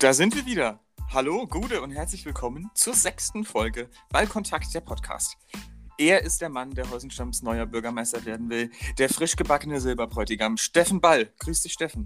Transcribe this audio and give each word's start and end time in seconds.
Da 0.00 0.14
sind 0.14 0.34
wir 0.34 0.46
wieder. 0.46 0.80
Hallo, 1.12 1.46
Gude 1.46 1.82
und 1.82 1.90
herzlich 1.90 2.24
willkommen 2.24 2.70
zur 2.74 2.94
sechsten 2.94 3.44
Folge 3.44 3.90
Ballkontakt 4.08 4.72
der 4.72 4.80
Podcast. 4.80 5.36
Er 5.98 6.22
ist 6.22 6.40
der 6.40 6.48
Mann, 6.48 6.70
der 6.70 6.90
Heusenstams 6.90 7.42
neuer 7.42 7.66
Bürgermeister 7.66 8.24
werden 8.24 8.48
will, 8.48 8.70
der 8.96 9.10
frisch 9.10 9.36
gebackene 9.36 9.78
Silberbräutigam 9.78 10.56
Steffen 10.56 11.02
Ball. 11.02 11.30
Grüß 11.40 11.60
dich, 11.60 11.74
Steffen. 11.74 12.04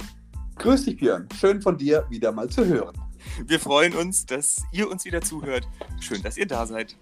Grüß 0.57 0.86
dich, 0.86 0.96
Björn. 0.96 1.29
Schön 1.39 1.62
von 1.62 1.79
dir 1.79 2.04
wieder 2.11 2.32
mal 2.32 2.50
zu 2.50 2.67
hören. 2.67 3.00
Wir 3.46 3.61
freuen 3.61 3.95
uns, 3.95 4.26
dass 4.26 4.64
ihr 4.72 4.90
uns 4.90 5.04
wieder 5.04 5.21
zuhört. 5.21 5.68
Schön, 6.00 6.21
dass 6.21 6.36
ihr 6.36 6.49
da 6.49 6.67
seid. 6.67 6.96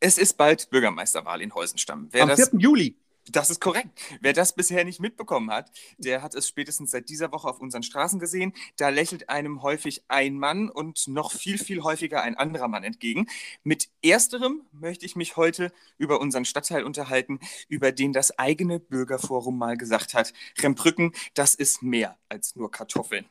Es 0.00 0.18
ist 0.18 0.36
bald 0.36 0.68
Bürgermeisterwahl 0.68 1.40
in 1.40 1.54
Heusenstamm. 1.54 2.08
Wer 2.10 2.24
Am 2.24 2.28
das, 2.28 2.50
4. 2.50 2.60
Juli. 2.60 2.98
Das 3.32 3.48
ist 3.48 3.60
korrekt. 3.60 3.90
Wer 4.20 4.32
das 4.32 4.54
bisher 4.54 4.84
nicht 4.84 4.98
mitbekommen 4.98 5.52
hat, 5.52 5.70
der 5.98 6.20
hat 6.22 6.34
es 6.34 6.48
spätestens 6.48 6.90
seit 6.90 7.08
dieser 7.08 7.30
Woche 7.30 7.48
auf 7.48 7.60
unseren 7.60 7.84
Straßen 7.84 8.18
gesehen. 8.18 8.52
Da 8.76 8.88
lächelt 8.88 9.28
einem 9.28 9.62
häufig 9.62 10.02
ein 10.08 10.36
Mann 10.36 10.68
und 10.68 11.06
noch 11.06 11.30
viel, 11.30 11.58
viel 11.58 11.82
häufiger 11.82 12.22
ein 12.22 12.36
anderer 12.36 12.66
Mann 12.66 12.82
entgegen. 12.82 13.28
Mit 13.62 13.88
ersterem 14.02 14.62
möchte 14.72 15.06
ich 15.06 15.14
mich 15.14 15.36
heute 15.36 15.72
über 15.96 16.20
unseren 16.20 16.44
Stadtteil 16.44 16.82
unterhalten, 16.82 17.38
über 17.68 17.92
den 17.92 18.12
das 18.12 18.36
eigene 18.36 18.80
Bürgerforum 18.80 19.56
mal 19.56 19.76
gesagt 19.76 20.14
hat, 20.14 20.32
Rembrücken, 20.58 21.12
das 21.34 21.54
ist 21.54 21.82
mehr 21.82 22.18
als 22.28 22.56
nur 22.56 22.70
Kartoffeln. 22.72 23.26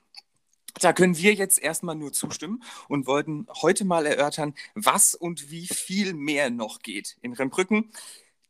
Da 0.80 0.94
können 0.94 1.18
wir 1.18 1.34
jetzt 1.34 1.60
erstmal 1.60 1.96
nur 1.96 2.14
zustimmen 2.14 2.64
und 2.88 3.06
wollten 3.06 3.48
heute 3.62 3.84
mal 3.84 4.06
erörtern, 4.06 4.54
was 4.76 5.14
und 5.14 5.50
wie 5.52 5.68
viel 5.68 6.14
mehr 6.14 6.50
noch 6.52 6.80
geht 6.80 7.18
in 7.22 7.34
Rembrücken. 7.34 7.92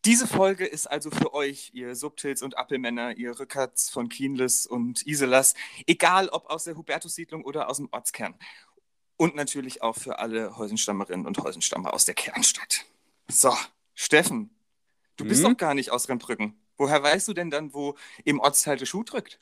Diese 0.05 0.27
Folge 0.27 0.66
ist 0.66 0.88
also 0.88 1.12
für 1.12 1.34
euch, 1.34 1.71
ihr 1.73 1.94
Subtils 1.94 2.42
und 2.42 2.58
Appelmänner, 2.58 3.17
ihr 3.17 3.38
Rückerts 3.38 3.89
von 3.89 4.08
Kienlis 4.08 4.66
und 4.66 5.06
Iselas, 5.06 5.56
egal 5.88 6.30
ob 6.30 6.50
aus 6.50 6.64
der 6.64 6.78
Hubertussiedlung 6.78 7.44
oder 7.44 7.69
aus 7.69 7.78
dem 7.78 7.89
Ortskern. 7.91 8.36
Und 9.17 9.36
natürlich 9.36 9.81
auch 9.81 9.97
für 9.97 10.19
alle 10.19 10.58
Häusenstammerinnen 10.58 11.25
und 11.25 11.38
Häusenstammer 11.39 11.94
aus 11.94 12.06
der 12.06 12.16
Kernstadt. 12.16 12.86
So, 13.28 13.53
Steffen, 13.94 14.52
du 15.17 15.25
bist 15.25 15.44
hm? 15.44 15.52
doch 15.52 15.58
gar 15.58 15.73
nicht 15.73 15.91
aus 15.91 16.08
Rembrücken. 16.08 16.58
Woher 16.78 17.03
weißt 17.03 17.28
du 17.28 17.34
denn 17.34 17.50
dann, 17.50 17.73
wo 17.73 17.95
im 18.23 18.39
Ortsteil 18.39 18.78
der 18.78 18.86
Schuh 18.86 19.03
drückt? 19.03 19.41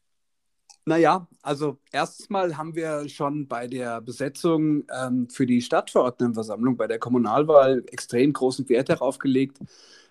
Naja, 0.86 1.28
also 1.44 1.78
erstens 1.92 2.32
mal 2.32 2.58
haben 2.58 2.74
wir 2.74 3.08
schon 3.10 3.48
bei 3.48 3.68
der 3.68 4.02
Besetzung 4.02 4.86
ähm, 4.90 5.30
für 5.30 5.46
die 5.46 5.62
Stadtverordnetenversammlung, 5.62 6.78
bei 6.78 6.88
der 6.88 6.98
Kommunalwahl 6.98 7.84
extrem 7.92 8.34
großen 8.34 8.68
Wert 8.70 8.90
darauf 8.90 9.20
gelegt, 9.20 9.60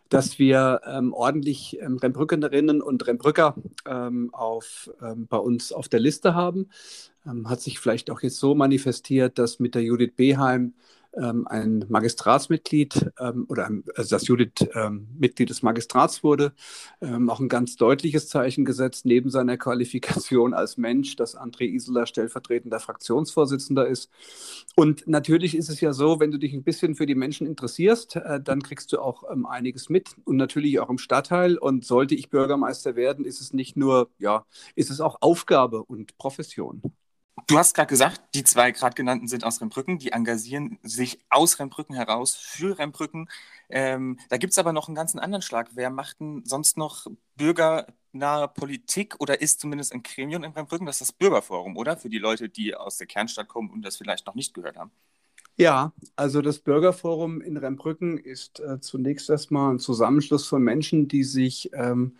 dass 0.09 0.39
wir 0.39 0.81
ähm, 0.87 1.13
ordentlich 1.13 1.79
ähm, 1.81 1.97
Rembrückenerinnen 1.97 2.81
und 2.83 3.07
Rembrücker 3.07 3.55
ähm, 3.87 4.33
auf, 4.33 4.91
ähm, 5.03 5.27
bei 5.27 5.39
uns 5.39 5.73
auf 5.73 5.89
der 5.89 6.01
Liste 6.01 6.35
haben. 6.35 6.69
Ähm, 7.27 7.49
hat 7.49 7.61
sich 7.61 7.79
vielleicht 7.81 8.11
auch 8.11 8.23
jetzt 8.23 8.39
so 8.39 8.55
manifestiert, 8.55 9.39
dass 9.39 9.59
mit 9.59 9.75
der 9.75 9.83
Judith 9.83 10.13
Beheim 10.17 10.75
ähm, 11.17 11.47
ein 11.47 11.85
Magistratsmitglied 11.89 13.13
ähm, 13.19 13.47
oder 13.49 13.71
also 13.97 14.17
dass 14.17 14.27
Judith 14.27 14.69
ähm, 14.75 15.09
Mitglied 15.19 15.51
des 15.51 15.63
Magistrats 15.63 16.23
wurde, 16.23 16.53
ähm, 17.01 17.31
auch 17.31 17.41
ein 17.41 17.49
ganz 17.49 17.77
deutliches 17.77 18.29
Zeichen 18.29 18.65
gesetzt 18.65 19.07
neben 19.07 19.31
seiner 19.31 19.57
Qualifikation 19.57 20.55
als 20.55 20.77
Mensch, 20.77 21.17
dass 21.17 21.37
André 21.37 21.65
Isola 21.65 22.07
stellvertretender 22.07 22.81
Fraktionsvorsitzender 22.81 23.87
ist. 23.87 24.11
Und 24.75 25.07
natürlich 25.07 25.57
ist 25.57 25.69
es 25.69 25.81
ja 25.81 25.93
so, 25.93 26.21
wenn 26.21 26.31
du 26.31 26.39
dich 26.39 26.53
ein 26.53 26.65
bisschen 26.65 26.95
für 26.95 27.07
die 27.07 27.15
Menschen 27.15 27.47
interessierst, 27.47 28.17
äh, 28.17 28.41
dann 28.41 28.63
kriegst 28.63 28.93
du 28.93 29.01
auch 29.01 29.25
ähm, 29.31 29.47
einiges 29.47 29.89
mit 29.89 30.11
und 30.25 30.37
natürlich 30.37 30.81
auch 30.81 30.91
im 30.91 30.99
Stadtteil. 30.99 31.59
Und 31.59 31.85
sollte 31.85 32.15
ich 32.15 32.31
Bürgermeister 32.31 32.97
werden, 32.97 33.25
ist 33.25 33.41
es 33.41 33.53
nicht 33.53 33.77
nur, 33.77 34.11
ja, 34.19 34.45
ist 34.75 34.91
es 34.91 35.01
auch 35.01 35.19
Aufgabe 35.21 35.83
und 35.83 36.17
Profession. 36.19 36.83
Du 37.47 37.59
hast 37.59 37.75
gerade 37.75 37.89
gesagt, 37.89 38.23
die 38.35 38.45
zwei 38.45 38.73
gerade 38.73 38.95
genannten 38.95 39.29
sind 39.29 39.45
aus 39.45 39.61
Rembrücken, 39.61 39.99
die 39.99 40.11
engagieren 40.13 40.79
sich 40.83 41.19
aus 41.29 41.59
Rembrücken 41.59 41.95
heraus 41.95 42.35
für 42.35 42.79
Rembrücken. 42.79 43.29
Ähm, 43.69 44.19
da 44.31 44.37
gibt 44.39 44.53
es 44.53 44.59
aber 44.59 44.73
noch 44.73 44.89
einen 44.89 44.95
ganzen 44.97 45.19
anderen 45.21 45.43
Schlag. 45.43 45.71
Wer 45.75 45.91
macht 45.91 46.19
denn 46.21 46.45
sonst 46.45 46.77
noch 46.77 47.07
bürgernahe 47.37 48.49
Politik 48.49 49.17
oder 49.21 49.41
ist 49.41 49.61
zumindest 49.61 49.93
ein 49.93 50.03
Gremium 50.03 50.45
in 50.45 50.53
Rembrücken? 50.53 50.87
Das 50.87 51.01
ist 51.01 51.11
das 51.11 51.13
Bürgerforum, 51.13 51.77
oder? 51.77 51.97
Für 51.97 52.09
die 52.09 52.19
Leute, 52.19 52.49
die 52.49 52.75
aus 52.75 52.97
der 52.97 53.07
Kernstadt 53.07 53.49
kommen 53.49 53.71
und 53.71 53.83
das 53.83 53.97
vielleicht 53.97 54.27
noch 54.27 54.35
nicht 54.35 54.55
gehört 54.55 54.77
haben. 54.77 54.91
Ja, 55.59 55.93
also 56.17 56.43
das 56.43 56.59
Bürgerforum 56.59 57.41
in 57.41 57.57
Rembrücken 57.57 58.19
ist 58.19 58.61
äh, 58.61 58.79
zunächst 58.81 59.31
erstmal 59.31 59.73
ein 59.75 59.79
Zusammenschluss 59.79 60.47
von 60.47 60.63
Menschen, 60.63 61.09
die 61.09 61.25
sich 61.25 61.71
ähm, 61.73 62.17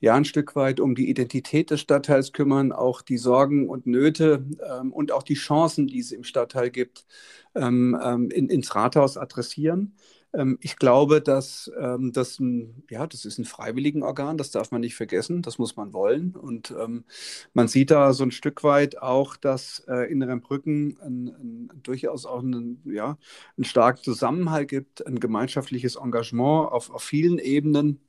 ja 0.00 0.14
ein 0.14 0.24
Stück 0.24 0.54
weit 0.56 0.80
um 0.80 0.94
die 0.94 1.08
Identität 1.10 1.70
des 1.70 1.80
Stadtteils 1.80 2.32
kümmern, 2.32 2.72
auch 2.72 3.02
die 3.02 3.18
Sorgen 3.18 3.68
und 3.68 3.86
Nöte 3.86 4.44
ähm, 4.68 4.92
und 4.92 5.12
auch 5.12 5.22
die 5.22 5.34
Chancen, 5.34 5.86
die 5.86 5.98
es 6.00 6.12
im 6.12 6.24
Stadtteil 6.24 6.70
gibt, 6.70 7.06
ähm, 7.54 7.98
ähm, 8.02 8.30
in, 8.30 8.48
ins 8.48 8.74
Rathaus 8.74 9.16
adressieren. 9.16 9.94
Ähm, 10.34 10.58
ich 10.60 10.76
glaube, 10.76 11.20
dass 11.20 11.70
ähm, 11.80 12.12
das 12.12 12.38
ein, 12.38 12.84
ja, 12.90 13.06
das 13.06 13.24
ist 13.24 13.38
ein 13.38 13.44
freiwilligen 13.44 14.02
Organ, 14.02 14.36
das 14.38 14.50
darf 14.50 14.70
man 14.70 14.82
nicht 14.82 14.94
vergessen, 14.94 15.42
das 15.42 15.58
muss 15.58 15.76
man 15.76 15.92
wollen. 15.92 16.36
Und 16.36 16.74
man 17.54 17.68
sieht 17.68 17.90
da 17.90 18.12
so 18.12 18.24
ein 18.24 18.30
Stück 18.30 18.62
weit 18.64 18.98
auch, 19.02 19.36
dass 19.36 19.84
äh, 19.88 20.10
in 20.10 20.22
Rembrücken 20.22 20.98
ein, 21.00 21.28
ein, 21.28 21.70
durchaus 21.82 22.26
auch 22.26 22.40
einen, 22.40 22.82
ja, 22.84 23.18
einen 23.56 23.64
starken 23.64 24.02
Zusammenhalt 24.02 24.68
gibt, 24.68 25.06
ein 25.06 25.18
gemeinschaftliches 25.20 25.96
Engagement 25.96 26.70
auf, 26.72 26.90
auf 26.90 27.02
vielen 27.02 27.38
Ebenen 27.38 28.00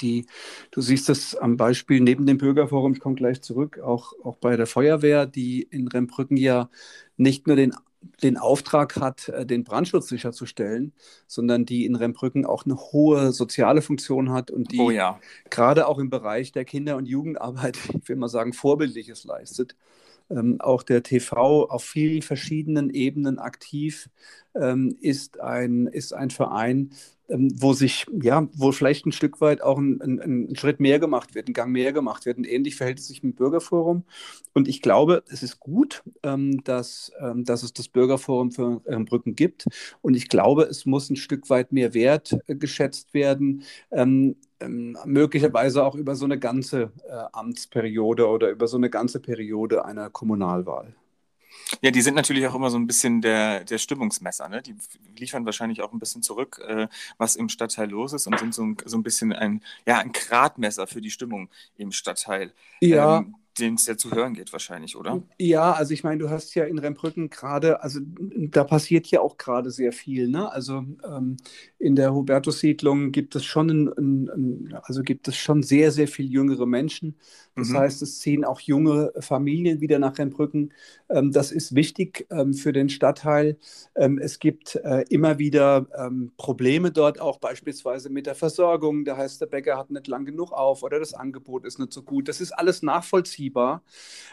die, 0.00 0.26
du 0.70 0.80
siehst 0.80 1.08
es 1.08 1.36
am 1.36 1.56
Beispiel 1.56 2.00
neben 2.00 2.26
dem 2.26 2.38
Bürgerforum, 2.38 2.92
ich 2.92 3.00
komme 3.00 3.14
gleich 3.14 3.42
zurück, 3.42 3.78
auch, 3.78 4.12
auch 4.22 4.36
bei 4.36 4.56
der 4.56 4.66
Feuerwehr, 4.66 5.26
die 5.26 5.62
in 5.62 5.88
Rembrücken 5.88 6.36
ja 6.36 6.68
nicht 7.16 7.46
nur 7.46 7.56
den, 7.56 7.74
den 8.22 8.36
Auftrag 8.36 8.96
hat, 8.96 9.28
äh, 9.28 9.46
den 9.46 9.64
Brandschutz 9.64 10.08
sicherzustellen, 10.08 10.92
sondern 11.26 11.64
die 11.64 11.84
in 11.84 11.96
Rembrücken 11.96 12.46
auch 12.46 12.64
eine 12.64 12.76
hohe 12.76 13.32
soziale 13.32 13.82
Funktion 13.82 14.32
hat 14.32 14.50
und 14.50 14.72
die 14.72 14.80
oh 14.80 14.90
ja. 14.90 15.18
gerade 15.50 15.86
auch 15.86 15.98
im 15.98 16.10
Bereich 16.10 16.52
der 16.52 16.64
Kinder- 16.64 16.96
und 16.96 17.06
Jugendarbeit, 17.06 17.78
ich 18.02 18.08
will 18.08 18.16
mal 18.16 18.28
sagen, 18.28 18.52
Vorbildliches 18.52 19.24
leistet. 19.24 19.76
Ähm, 20.30 20.60
auch 20.60 20.82
der 20.82 21.02
TV 21.02 21.68
auf 21.70 21.84
vielen 21.84 22.20
verschiedenen 22.20 22.90
Ebenen 22.90 23.38
aktiv 23.38 24.10
ähm, 24.54 24.94
ist, 25.00 25.40
ein, 25.40 25.86
ist 25.86 26.12
ein 26.12 26.30
Verein, 26.30 26.90
ähm, 26.90 26.90
wo 27.28 27.74
sich, 27.74 28.06
ja, 28.22 28.48
wo 28.54 28.72
vielleicht 28.72 29.04
ein 29.06 29.12
Stück 29.12 29.40
weit 29.40 29.60
auch 29.62 29.78
ein, 29.78 30.00
ein, 30.00 30.48
ein, 30.48 30.56
Schritt 30.56 30.80
mehr 30.80 30.98
gemacht 30.98 31.34
wird, 31.34 31.48
ein 31.48 31.52
Gang 31.52 31.70
mehr 31.72 31.92
gemacht 31.92 32.24
wird. 32.24 32.38
Und 32.38 32.44
ähnlich 32.44 32.76
verhält 32.76 32.98
es 32.98 33.08
sich 33.08 33.22
mit 33.22 33.34
dem 33.34 33.36
Bürgerforum. 33.36 34.04
Und 34.54 34.66
ich 34.66 34.80
glaube, 34.80 35.22
es 35.28 35.42
ist 35.42 35.60
gut, 35.60 36.02
ähm, 36.22 36.64
dass, 36.64 37.12
ähm, 37.20 37.44
dass 37.44 37.62
es 37.62 37.74
das 37.74 37.88
Bürgerforum 37.88 38.50
für 38.50 38.80
ähm, 38.86 39.04
Brücken 39.04 39.34
gibt. 39.36 39.66
Und 40.00 40.14
ich 40.14 40.28
glaube, 40.28 40.64
es 40.64 40.86
muss 40.86 41.10
ein 41.10 41.16
Stück 41.16 41.50
weit 41.50 41.70
mehr 41.72 41.92
Wert 41.92 42.38
äh, 42.46 42.54
geschätzt 42.54 43.12
werden. 43.12 43.62
Ähm, 43.90 44.36
ähm, 44.60 44.96
möglicherweise 45.04 45.84
auch 45.84 45.94
über 45.94 46.16
so 46.16 46.24
eine 46.24 46.38
ganze 46.38 46.92
äh, 47.08 47.24
Amtsperiode 47.32 48.26
oder 48.26 48.50
über 48.50 48.66
so 48.66 48.76
eine 48.76 48.90
ganze 48.90 49.20
Periode 49.20 49.84
einer 49.84 50.10
Kommunalwahl. 50.10 50.94
Ja, 51.82 51.90
die 51.90 52.02
sind 52.02 52.14
natürlich 52.14 52.46
auch 52.46 52.54
immer 52.54 52.70
so 52.70 52.78
ein 52.78 52.86
bisschen 52.86 53.20
der, 53.20 53.64
der 53.64 53.78
Stimmungsmesser. 53.78 54.48
Ne? 54.48 54.62
Die 54.62 54.74
liefern 55.16 55.44
wahrscheinlich 55.44 55.82
auch 55.82 55.92
ein 55.92 55.98
bisschen 55.98 56.22
zurück, 56.22 56.60
äh, 56.66 56.88
was 57.18 57.36
im 57.36 57.48
Stadtteil 57.48 57.90
los 57.90 58.12
ist 58.12 58.26
und 58.26 58.38
sind 58.38 58.54
so 58.54 58.62
ein, 58.62 58.76
so 58.84 58.96
ein 58.96 59.02
bisschen 59.02 59.32
ein, 59.32 59.62
ja, 59.86 59.98
ein 59.98 60.12
Gradmesser 60.12 60.86
für 60.86 61.00
die 61.00 61.10
Stimmung 61.10 61.48
im 61.76 61.92
Stadtteil. 61.92 62.52
Ja. 62.80 63.18
Ähm, 63.18 63.34
den 63.58 63.74
es 63.74 63.86
ja 63.86 63.96
zu 63.96 64.10
hören 64.10 64.34
geht 64.34 64.52
wahrscheinlich, 64.52 64.96
oder? 64.96 65.22
Ja, 65.38 65.72
also 65.72 65.92
ich 65.92 66.04
meine, 66.04 66.18
du 66.18 66.30
hast 66.30 66.54
ja 66.54 66.64
in 66.64 66.78
Rembrücken 66.78 67.30
gerade, 67.30 67.82
also 67.82 68.00
da 68.02 68.64
passiert 68.64 69.06
ja 69.08 69.20
auch 69.20 69.36
gerade 69.36 69.70
sehr 69.70 69.92
viel. 69.92 70.28
Ne? 70.28 70.50
Also 70.50 70.84
ähm, 71.04 71.36
in 71.78 71.96
der 71.96 72.14
Hubertus-Siedlung 72.14 73.12
gibt 73.12 73.34
es 73.36 73.44
schon, 73.44 73.70
ein, 73.70 74.28
ein, 74.28 74.78
also 74.82 75.02
gibt 75.02 75.28
es 75.28 75.36
schon 75.36 75.62
sehr, 75.62 75.90
sehr 75.90 76.08
viel 76.08 76.30
jüngere 76.30 76.66
Menschen. 76.66 77.16
Das 77.56 77.70
mhm. 77.70 77.78
heißt, 77.78 78.02
es 78.02 78.20
ziehen 78.20 78.44
auch 78.44 78.60
junge 78.60 79.12
Familien 79.18 79.80
wieder 79.80 79.98
nach 79.98 80.16
Rembrücken. 80.18 80.72
Ähm, 81.08 81.32
das 81.32 81.50
ist 81.50 81.74
wichtig 81.74 82.26
ähm, 82.30 82.54
für 82.54 82.72
den 82.72 82.88
Stadtteil. 82.88 83.58
Ähm, 83.96 84.18
es 84.18 84.38
gibt 84.38 84.76
äh, 84.76 85.02
immer 85.10 85.38
wieder 85.38 85.86
ähm, 85.98 86.32
Probleme 86.36 86.92
dort, 86.92 87.20
auch 87.20 87.38
beispielsweise 87.38 88.10
mit 88.10 88.26
der 88.26 88.34
Versorgung. 88.34 89.04
Da 89.04 89.16
heißt, 89.16 89.40
der 89.40 89.46
Bäcker 89.46 89.76
hat 89.76 89.90
nicht 89.90 90.06
lang 90.06 90.24
genug 90.24 90.52
auf 90.52 90.82
oder 90.82 90.98
das 90.98 91.14
Angebot 91.14 91.64
ist 91.64 91.78
nicht 91.78 91.92
so 91.92 92.02
gut. 92.02 92.28
Das 92.28 92.40
ist 92.40 92.52
alles 92.52 92.82
nachvollziehbar 92.82 93.47
nachvollziehbar, 93.48 93.82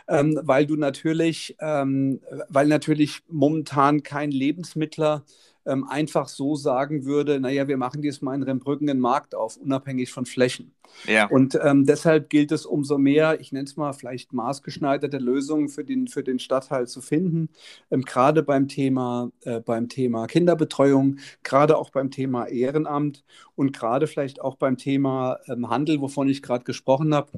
ähm, 0.08 0.40
weil 0.44 0.66
du 0.66 0.76
natürlich, 0.76 1.56
ähm, 1.60 2.22
weil 2.50 2.68
natürlich 2.68 3.22
momentan 3.28 4.04
kein 4.04 4.32
Lebensmittler 4.32 5.24
ähm, 5.68 5.84
einfach 5.90 6.28
so 6.28 6.56
sagen 6.56 7.06
würde, 7.06 7.40
naja, 7.40 7.68
wir 7.68 7.78
machen 7.78 8.04
jetzt 8.04 8.22
mal 8.22 8.36
in 8.36 8.44
Rembrücken 8.44 8.88
einen 8.88 9.00
Markt 9.00 9.34
auf, 9.34 9.58
unabhängig 9.58 10.12
von 10.12 10.28
Flächen. 10.28 10.76
Ja. 11.08 11.28
Und 11.28 11.60
ähm, 11.62 11.86
deshalb 11.86 12.30
gilt 12.30 12.52
es 12.52 12.68
umso 12.68 13.00
mehr, 13.00 13.42
ich 13.42 13.52
nenne 13.52 13.66
es 13.66 13.76
mal 13.76 13.94
vielleicht 13.94 14.32
maßgeschneiderte 14.32 15.18
Lösungen 15.18 15.70
für 15.70 15.84
den, 15.84 16.08
für 16.08 16.24
den 16.24 16.38
Stadtteil 16.38 16.88
zu 16.88 17.02
finden, 17.02 17.50
ähm, 17.90 18.04
gerade 18.04 18.44
beim 18.44 18.68
Thema, 18.68 19.32
äh, 19.42 19.60
beim 19.60 19.90
Thema 19.90 20.28
Kinderbetreuung, 20.28 21.18
gerade 21.42 21.78
auch 21.78 21.90
beim 21.90 22.12
Thema 22.12 22.46
Ehrenamt 22.46 23.24
und 23.56 23.74
gerade 23.74 24.06
vielleicht 24.06 24.42
auch 24.42 24.56
beim 24.58 24.78
Thema 24.78 25.40
ähm, 25.48 25.70
Handel, 25.70 26.00
wovon 26.00 26.30
ich 26.30 26.44
gerade 26.44 26.64
gesprochen 26.64 27.16
habe 27.16 27.32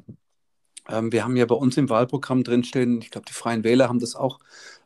Ähm, 0.88 1.12
wir 1.12 1.24
haben 1.24 1.36
ja 1.36 1.46
bei 1.46 1.54
uns 1.54 1.76
im 1.76 1.88
Wahlprogramm 1.88 2.44
drinstehen, 2.44 3.00
ich 3.00 3.10
glaube, 3.10 3.26
die 3.28 3.32
Freien 3.32 3.64
Wähler 3.64 3.88
haben 3.88 4.00
das 4.00 4.14
auch 4.16 4.40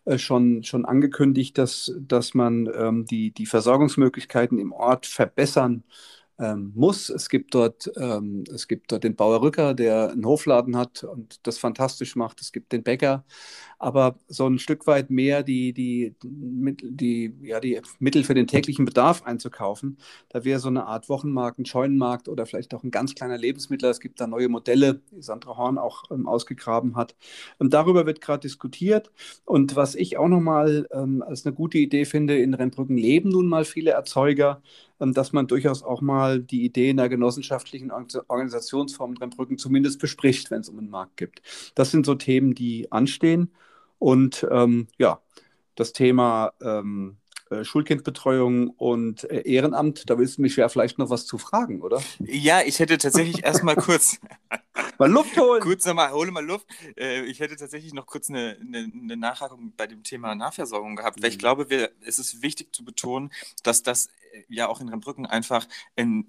äh, 0.04 0.18
schon, 0.18 0.64
schon 0.64 0.84
angekündigt, 0.84 1.58
dass, 1.58 1.92
dass 1.98 2.34
man 2.34 2.68
ähm, 2.74 3.06
die, 3.06 3.32
die 3.32 3.46
Versorgungsmöglichkeiten 3.46 4.58
im 4.58 4.72
Ort 4.72 5.06
verbessern 5.06 5.84
ähm, 6.42 6.72
muss. 6.74 7.08
Es 7.08 7.28
gibt, 7.28 7.54
dort, 7.54 7.90
ähm, 7.96 8.44
es 8.52 8.66
gibt 8.66 8.90
dort 8.90 9.04
den 9.04 9.14
Bauer 9.14 9.40
Rücker, 9.42 9.74
der 9.74 10.10
einen 10.10 10.26
Hofladen 10.26 10.76
hat 10.76 11.04
und 11.04 11.46
das 11.46 11.58
fantastisch 11.58 12.16
macht. 12.16 12.40
Es 12.40 12.52
gibt 12.52 12.72
den 12.72 12.82
Bäcker 12.82 13.24
aber 13.82 14.16
so 14.28 14.46
ein 14.46 14.60
Stück 14.60 14.86
weit 14.86 15.10
mehr 15.10 15.42
die, 15.42 15.72
die, 15.72 16.14
die, 16.22 17.34
ja, 17.42 17.58
die 17.58 17.80
Mittel 17.98 18.22
für 18.22 18.32
den 18.32 18.46
täglichen 18.46 18.84
Bedarf 18.84 19.24
einzukaufen. 19.24 19.98
Da 20.28 20.44
wäre 20.44 20.60
so 20.60 20.68
eine 20.68 20.86
Art 20.86 21.08
Wochenmarkt, 21.08 21.58
ein 21.58 21.66
Scheunenmarkt 21.66 22.28
oder 22.28 22.46
vielleicht 22.46 22.74
auch 22.74 22.84
ein 22.84 22.92
ganz 22.92 23.16
kleiner 23.16 23.36
Lebensmittel. 23.36 23.90
Es 23.90 23.98
gibt 23.98 24.20
da 24.20 24.28
neue 24.28 24.48
Modelle, 24.48 25.00
die 25.10 25.20
Sandra 25.20 25.56
Horn 25.56 25.78
auch 25.78 26.04
ähm, 26.12 26.28
ausgegraben 26.28 26.94
hat. 26.94 27.16
Und 27.58 27.74
darüber 27.74 28.06
wird 28.06 28.20
gerade 28.20 28.42
diskutiert. 28.42 29.10
Und 29.44 29.74
was 29.74 29.96
ich 29.96 30.16
auch 30.16 30.28
nochmal 30.28 30.86
ähm, 30.92 31.20
als 31.26 31.44
eine 31.44 31.52
gute 31.52 31.78
Idee 31.78 32.04
finde, 32.04 32.38
in 32.38 32.54
Rennbrücken 32.54 32.96
leben 32.96 33.30
nun 33.30 33.48
mal 33.48 33.64
viele 33.64 33.90
Erzeuger, 33.90 34.62
ähm, 34.91 34.91
dass 35.10 35.32
man 35.32 35.48
durchaus 35.48 35.82
auch 35.82 36.00
mal 36.00 36.40
die 36.40 36.64
Idee 36.64 36.90
einer 36.90 37.08
genossenschaftlichen 37.08 37.90
Organisationsform 37.90 39.12
in 39.12 39.16
Rennbrücken 39.16 39.58
zumindest 39.58 39.98
bespricht, 39.98 40.52
wenn 40.52 40.60
es 40.60 40.68
um 40.68 40.78
einen 40.78 40.90
Markt 40.90 41.16
gibt. 41.16 41.42
Das 41.74 41.90
sind 41.90 42.06
so 42.06 42.14
Themen, 42.14 42.54
die 42.54 42.92
anstehen. 42.92 43.50
Und 43.98 44.46
ähm, 44.50 44.86
ja, 44.98 45.20
das 45.74 45.92
Thema 45.92 46.52
ähm, 46.60 47.16
äh, 47.52 47.64
Schulkindbetreuung 47.64 48.70
und 48.70 49.28
äh, 49.30 49.42
Ehrenamt, 49.42 50.08
da 50.08 50.18
willst 50.18 50.38
du 50.38 50.42
mich 50.42 50.56
ja 50.56 50.68
vielleicht 50.68 50.98
noch 50.98 51.10
was 51.10 51.26
zu 51.26 51.38
fragen, 51.38 51.82
oder? 51.82 52.00
Ja, 52.18 52.62
ich 52.64 52.78
hätte 52.78 52.96
tatsächlich 52.98 53.44
erstmal 53.44 53.76
kurz. 53.76 54.18
Mal 55.08 55.12
Luft 55.12 55.36
holen. 55.38 55.60
Kurz 55.60 55.84
nochmal, 55.84 56.12
hole 56.12 56.30
mal 56.30 56.44
Luft. 56.44 56.66
Äh, 56.96 57.24
ich 57.24 57.40
hätte 57.40 57.56
tatsächlich 57.56 57.92
noch 57.94 58.06
kurz 58.06 58.30
eine, 58.30 58.56
eine, 58.60 58.90
eine 58.92 59.16
Nachhakung 59.16 59.72
bei 59.76 59.86
dem 59.86 60.02
Thema 60.02 60.34
Nahversorgung 60.34 60.96
gehabt, 60.96 61.18
mhm. 61.18 61.22
weil 61.22 61.30
ich 61.30 61.36
mhm. 61.36 61.40
glaube, 61.40 61.70
wir, 61.70 61.90
es 62.04 62.18
ist 62.18 62.42
wichtig 62.42 62.74
zu 62.74 62.84
betonen, 62.84 63.32
dass 63.62 63.82
das 63.82 64.08
ja 64.48 64.68
auch 64.68 64.80
in 64.80 64.88
Rennbrücken 64.88 65.26
einfach 65.26 65.66
in, 65.94 66.26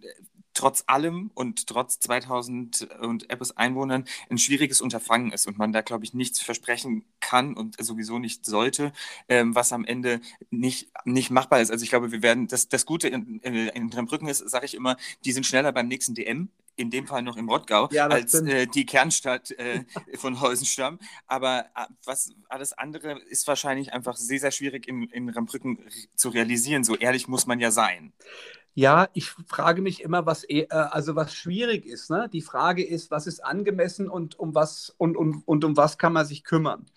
trotz 0.54 0.84
allem 0.88 1.32
und 1.34 1.68
trotz 1.68 2.00
2000 2.00 2.90
und 3.02 3.30
etwas 3.30 3.58
Einwohnern 3.58 4.06
ein 4.30 4.38
schwieriges 4.38 4.82
Unterfangen 4.82 5.32
ist 5.32 5.48
und 5.48 5.58
man 5.58 5.74
da, 5.74 5.82
glaube 5.82 6.04
ich, 6.06 6.14
nichts 6.14 6.42
versprechen 6.42 7.06
kann 7.20 7.56
und 7.56 7.84
sowieso 7.84 8.20
nicht 8.20 8.46
sollte, 8.46 8.94
ähm, 9.30 9.56
was 9.56 9.74
am 9.74 9.86
Ende 9.86 10.22
nicht, 10.52 10.92
nicht 11.06 11.32
machbar 11.32 11.62
ist. 11.62 11.72
Also 11.72 11.84
ich 11.84 11.90
glaube, 11.90 12.12
wir 12.12 12.22
werden, 12.22 12.48
das, 12.48 12.70
das 12.70 12.86
Gute 12.86 13.08
in, 13.08 13.40
in, 13.40 13.56
in 13.70 13.90
Drembrücken 13.90 14.28
ist, 14.28 14.40
sage 14.50 14.66
ich 14.66 14.76
immer, 14.76 14.98
die 15.26 15.32
sind 15.32 15.46
schneller 15.46 15.72
beim 15.72 15.88
nächsten 15.88 16.14
DM 16.14 16.50
in 16.76 16.90
dem 16.90 17.08
Fall 17.08 17.22
noch 17.22 17.38
im 17.38 17.50
Rottgau, 17.50 17.90
ja, 17.92 18.08
als 18.08 18.34
äh, 18.34 18.68
die 18.68 18.86
Kernstadt 18.86 19.52
äh, 19.52 19.84
von 20.18 20.42
Heusenstamm. 20.42 21.00
Aber 21.28 21.66
äh, 21.76 21.86
was 22.06 22.32
alles 22.50 22.74
andere 22.74 23.20
ist 23.20 23.48
wahrscheinlich 23.48 23.94
einfach 23.94 24.16
sehr, 24.16 24.40
sehr 24.40 24.52
schwierig 24.52 24.88
in, 24.88 25.04
in 25.10 25.30
Rembrücken 25.30 25.80
zu 26.16 26.30
realisieren. 26.30 26.84
So 26.84 26.96
ehrlich 26.96 27.28
muss 27.28 27.46
man 27.46 27.60
ja 27.60 27.72
sein. 27.72 28.14
Ja, 28.76 29.08
ich 29.14 29.30
frage 29.30 29.84
mich 29.84 30.02
immer, 30.02 30.26
was 30.26 30.50
äh, 30.50 30.68
also 30.70 31.16
was 31.16 31.34
schwierig 31.36 31.86
ist. 31.86 32.10
Ne? 32.10 32.28
Die 32.34 32.42
Frage 32.42 32.84
ist, 32.84 33.12
was 33.12 33.28
ist 33.28 33.44
angemessen 33.46 34.10
und 34.10 34.40
um 34.40 34.56
was 34.56 34.96
und, 34.98 35.16
und, 35.16 35.44
und 35.46 35.64
um 35.64 35.78
was 35.78 36.00
kann 36.00 36.14
man 36.14 36.26
sich 36.26 36.44
kümmern? 36.44 36.88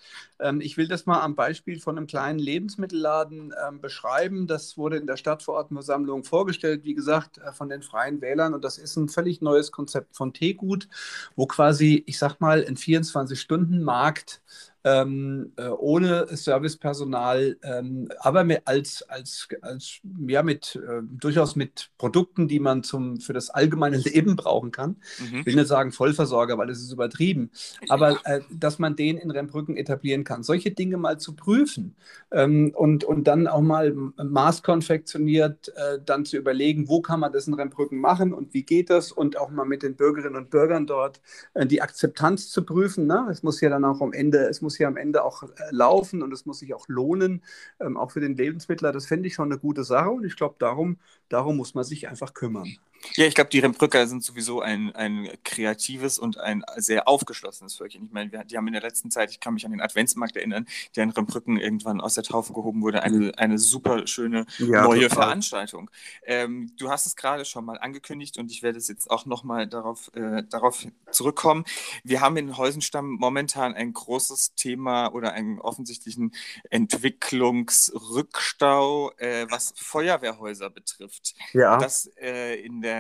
Ähm, 0.41 0.63
ich 0.63 0.79
will 0.79 0.89
das 0.89 1.05
mal 1.05 1.21
am 1.21 1.35
Beispiel 1.35 1.79
von 1.79 1.99
einem 1.99 2.07
kleinen 2.07 2.39
Lebensmittelladen 2.39 3.53
ähm, 3.69 3.81
beschreiben. 3.83 4.47
Das 4.47 4.79
wurde 4.79 4.97
in 4.97 5.07
der 5.07 5.19
Stadtverordnetenversammlung 5.19 6.25
vorgestellt, 6.25 6.85
wie 6.85 6.95
gesagt, 6.95 7.39
äh, 7.39 7.53
von 7.53 7.69
den 7.69 7.83
Freien 7.83 8.23
Wählern. 8.23 8.55
Und 8.55 8.65
das 8.65 8.79
ist 8.79 8.97
ein 8.97 9.11
völlig 9.11 9.43
neues 9.43 9.71
Konzept 9.71 10.17
von 10.17 10.33
Teegut, 10.33 10.89
wo 11.37 11.47
quasi, 11.47 12.03
ich 12.07 12.19
sag 12.19 12.41
mal, 12.41 12.65
ein 12.67 12.77
24-Stunden-Markt 12.77 14.41
ähm, 14.87 15.53
äh, 15.57 15.67
ohne 15.67 16.29
Servicepersonal, 16.29 17.57
ähm, 17.65 18.09
aber 18.21 18.45
mit, 18.45 18.63
als, 18.67 19.03
als, 19.09 19.49
als 19.61 19.99
ja, 20.29 20.45
mit, 20.45 20.77
äh, 20.77 21.03
durchaus 21.03 21.57
mit 21.57 21.91
Produkten, 21.99 22.47
die 22.47 22.61
man 22.61 22.85
zum, 22.85 23.19
für 23.19 23.33
das 23.33 23.51
allgemeine 23.51 23.97
Leben 24.05 24.37
brauchen 24.37 24.71
kann. 24.71 24.97
Mhm. 25.19 25.41
Ich 25.41 25.47
will 25.47 25.57
nicht 25.57 25.67
sagen 25.67 25.91
Vollversorger, 25.91 26.57
weil 26.57 26.69
das 26.69 26.79
ist 26.79 26.93
übertrieben, 26.93 27.51
aber 27.89 28.21
äh, 28.27 28.43
dass 28.49 28.79
man 28.79 28.95
den 28.95 29.19
in 29.19 29.33
Rennbrücken 29.33 29.77
etablieren 29.77 30.23
kann. 30.23 30.45
Solche 30.45 30.71
Dinge 30.71 30.99
mal 30.99 31.19
zu 31.19 31.35
prüfen 31.35 31.97
ähm, 32.31 32.73
und, 32.73 33.03
und 33.03 33.25
dann 33.25 33.49
auch 33.49 33.63
mal 33.63 33.93
maßkonfektioniert 33.93 35.73
äh, 35.75 35.99
dann 36.05 36.25
zu 36.25 36.37
überlegen, 36.37 36.87
wo 36.87 37.01
kann 37.01 37.19
man 37.19 37.33
das 37.33 37.49
in 37.49 37.55
Rennbrücken 37.55 37.99
machen 37.99 38.33
und 38.33 38.55
wie 38.55 38.63
geht 38.63 38.91
das 38.91 39.11
und 39.11 39.37
auch 39.37 39.51
mal 39.51 39.67
mit 39.67 39.83
den 39.83 39.97
Bürgerinnen 39.97 40.37
und 40.37 40.51
Bürgern 40.51 40.87
dort 40.87 41.21
äh, 41.55 41.67
die 41.67 41.83
Akzeptanz 41.83 42.51
zu 42.51 42.65
prüfen. 42.65 43.09
Ne? 43.09 43.27
Es 43.33 43.43
muss 43.43 43.61
ja 43.61 43.69
dann 43.69 43.85
auch 43.85 44.01
am 44.01 44.13
Ende, 44.13 44.47
es 44.47 44.61
muss 44.61 44.76
muss 44.77 44.79
ja 44.79 44.89
am 44.89 44.97
Ende 44.97 45.25
auch 45.25 45.43
äh, 45.43 45.47
laufen 45.71 46.23
und 46.23 46.33
es 46.33 46.47
muss 46.47 46.59
sich 46.59 46.75
auch 46.75 46.87
lohnen, 46.89 47.43
ähm, 47.81 47.97
auch 47.97 48.11
für 48.11 48.21
den 48.21 48.37
Lebensmittler. 48.37 48.93
Das 48.93 49.07
fände 49.07 49.27
ich 49.27 49.35
schon 49.35 49.51
eine 49.51 49.59
gute 49.59 49.85
Sache 49.85 50.11
und 50.11 50.25
ich 50.25 50.37
glaube, 50.37 50.57
darum, 50.59 50.99
darum 51.29 51.57
muss 51.57 51.75
man 51.75 51.85
sich 51.85 52.09
einfach 52.09 52.35
kümmern. 52.35 52.77
Ja, 53.15 53.27
ich 53.27 53.35
glaube, 53.35 53.51
die 53.51 53.61
Rembrücker 53.61 54.07
sind 54.07 54.25
sowieso 54.25 54.61
ein, 54.61 54.95
ein 54.95 55.29
kreatives 55.45 56.19
und 56.19 56.39
ein 56.39 56.65
sehr 56.77 57.09
aufgeschlossenes 57.09 57.77
Völkchen. 57.77 58.05
Ich 58.05 58.13
meine, 58.13 58.45
die 58.45 58.57
haben 58.57 58.67
in 58.67 58.73
der 58.73 58.83
letzten 58.83 59.11
Zeit, 59.11 59.31
ich 59.31 59.41
kann 59.41 59.55
mich 59.55 59.65
an 59.65 59.73
den 59.73 59.81
Adventsmarkt 59.81 60.37
erinnern, 60.37 60.67
der 60.95 61.05
in 61.05 61.11
Rembrücken 61.11 61.59
irgendwann 61.59 62.01
aus 62.01 62.15
der 62.15 62.25
Taufe 62.25 62.53
gehoben 62.53 62.83
wurde, 62.83 63.03
eine, 63.03 63.17
mhm. 63.17 63.33
eine 63.37 63.59
super 63.59 64.07
schöne 64.07 64.47
ja, 64.59 64.83
neue 64.83 65.09
total. 65.09 65.25
Veranstaltung. 65.25 65.91
Ähm, 66.25 66.73
du 66.79 66.91
hast 66.91 67.07
es 67.07 67.17
gerade 67.17 67.45
schon 67.45 67.65
mal 67.65 67.79
angekündigt 67.79 68.39
und 68.39 68.51
ich 68.51 68.63
werde 68.63 68.79
es 68.79 68.89
jetzt 68.89 69.11
auch 69.11 69.27
nochmal 69.27 69.67
darauf, 69.67 70.11
äh, 70.15 70.43
darauf 70.49 70.87
zurückkommen. 71.11 71.65
Wir 72.05 72.21
haben 72.21 72.37
in 72.37 72.57
Heusenstamm 72.57 73.13
momentan 73.13 73.75
ein 73.75 73.93
großes 73.93 74.55
Thema 74.55 75.09
oder 75.09 75.33
einen 75.33 75.61
offensichtlichen 75.61 76.33
Entwicklungsrückstau, 76.71 79.11
äh, 79.19 79.47
was 79.51 79.75
Feuerwehrhäuser 79.77 80.71
betrifft. 80.71 81.35
Ja. 81.53 81.77
Das 81.79 82.09
äh, 82.21 82.61
in 82.61 82.83
der 82.83 82.96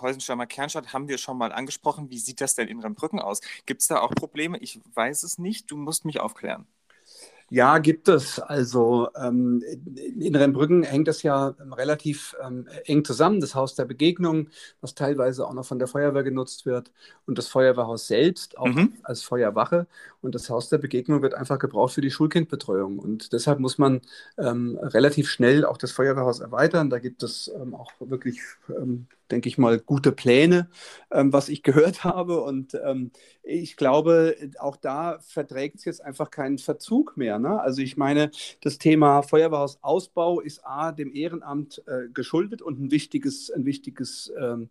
Heusenstammer 0.00 0.46
Kernstadt 0.46 0.92
haben 0.92 1.08
wir 1.08 1.18
schon 1.18 1.38
mal 1.38 1.52
angesprochen. 1.52 2.10
Wie 2.10 2.18
sieht 2.18 2.40
das 2.40 2.54
denn 2.54 2.68
in 2.68 2.80
Rennbrücken 2.80 3.20
aus? 3.20 3.40
Gibt 3.66 3.82
es 3.82 3.88
da 3.88 4.00
auch 4.00 4.10
Probleme? 4.14 4.58
Ich 4.58 4.80
weiß 4.94 5.22
es 5.24 5.38
nicht. 5.38 5.70
Du 5.70 5.76
musst 5.76 6.04
mich 6.04 6.20
aufklären. 6.20 6.66
Ja, 7.54 7.78
gibt 7.78 8.08
es. 8.08 8.40
Also 8.40 9.10
ähm, 9.14 9.62
in 10.18 10.34
Rennbrücken 10.34 10.82
hängt 10.82 11.06
das 11.06 11.22
ja 11.22 11.54
ähm, 11.60 11.72
relativ 11.72 12.34
ähm, 12.44 12.66
eng 12.84 13.04
zusammen. 13.04 13.40
Das 13.40 13.54
Haus 13.54 13.76
der 13.76 13.84
Begegnung, 13.84 14.48
was 14.80 14.96
teilweise 14.96 15.46
auch 15.46 15.54
noch 15.54 15.64
von 15.64 15.78
der 15.78 15.86
Feuerwehr 15.86 16.24
genutzt 16.24 16.66
wird, 16.66 16.90
und 17.26 17.38
das 17.38 17.46
Feuerwehrhaus 17.46 18.08
selbst, 18.08 18.58
auch 18.58 18.66
mhm. 18.66 18.94
als 19.04 19.22
Feuerwache. 19.22 19.86
Und 20.20 20.34
das 20.34 20.50
Haus 20.50 20.68
der 20.68 20.78
Begegnung 20.78 21.22
wird 21.22 21.34
einfach 21.34 21.60
gebraucht 21.60 21.94
für 21.94 22.00
die 22.00 22.10
Schulkindbetreuung. 22.10 22.98
Und 22.98 23.32
deshalb 23.32 23.60
muss 23.60 23.78
man 23.78 24.00
ähm, 24.36 24.76
relativ 24.82 25.30
schnell 25.30 25.64
auch 25.64 25.76
das 25.76 25.92
Feuerwehrhaus 25.92 26.40
erweitern. 26.40 26.90
Da 26.90 26.98
gibt 26.98 27.22
es 27.22 27.52
ähm, 27.54 27.72
auch 27.76 27.92
wirklich 28.00 28.40
ähm, 28.68 29.06
denke 29.30 29.48
ich 29.48 29.58
mal, 29.58 29.78
gute 29.78 30.12
Pläne, 30.12 30.68
ähm, 31.10 31.32
was 31.32 31.48
ich 31.48 31.62
gehört 31.62 32.04
habe. 32.04 32.40
Und 32.40 32.78
ähm, 32.84 33.10
ich 33.42 33.76
glaube, 33.76 34.36
auch 34.58 34.76
da 34.76 35.18
verträgt 35.20 35.76
es 35.76 35.84
jetzt 35.84 36.04
einfach 36.04 36.30
keinen 36.30 36.58
Verzug 36.58 37.16
mehr. 37.16 37.38
Ne? 37.38 37.60
Also 37.60 37.82
ich 37.82 37.96
meine, 37.96 38.30
das 38.62 38.78
Thema 38.78 39.22
Feuerwehrhausausbau 39.22 40.40
ist 40.40 40.64
A, 40.64 40.92
dem 40.92 41.12
Ehrenamt 41.14 41.82
äh, 41.86 42.08
geschuldet 42.12 42.62
und 42.62 42.80
ein 42.80 42.90
wichtiges, 42.90 43.50
ein 43.50 43.64
wichtiges 43.64 44.32
ähm, 44.38 44.68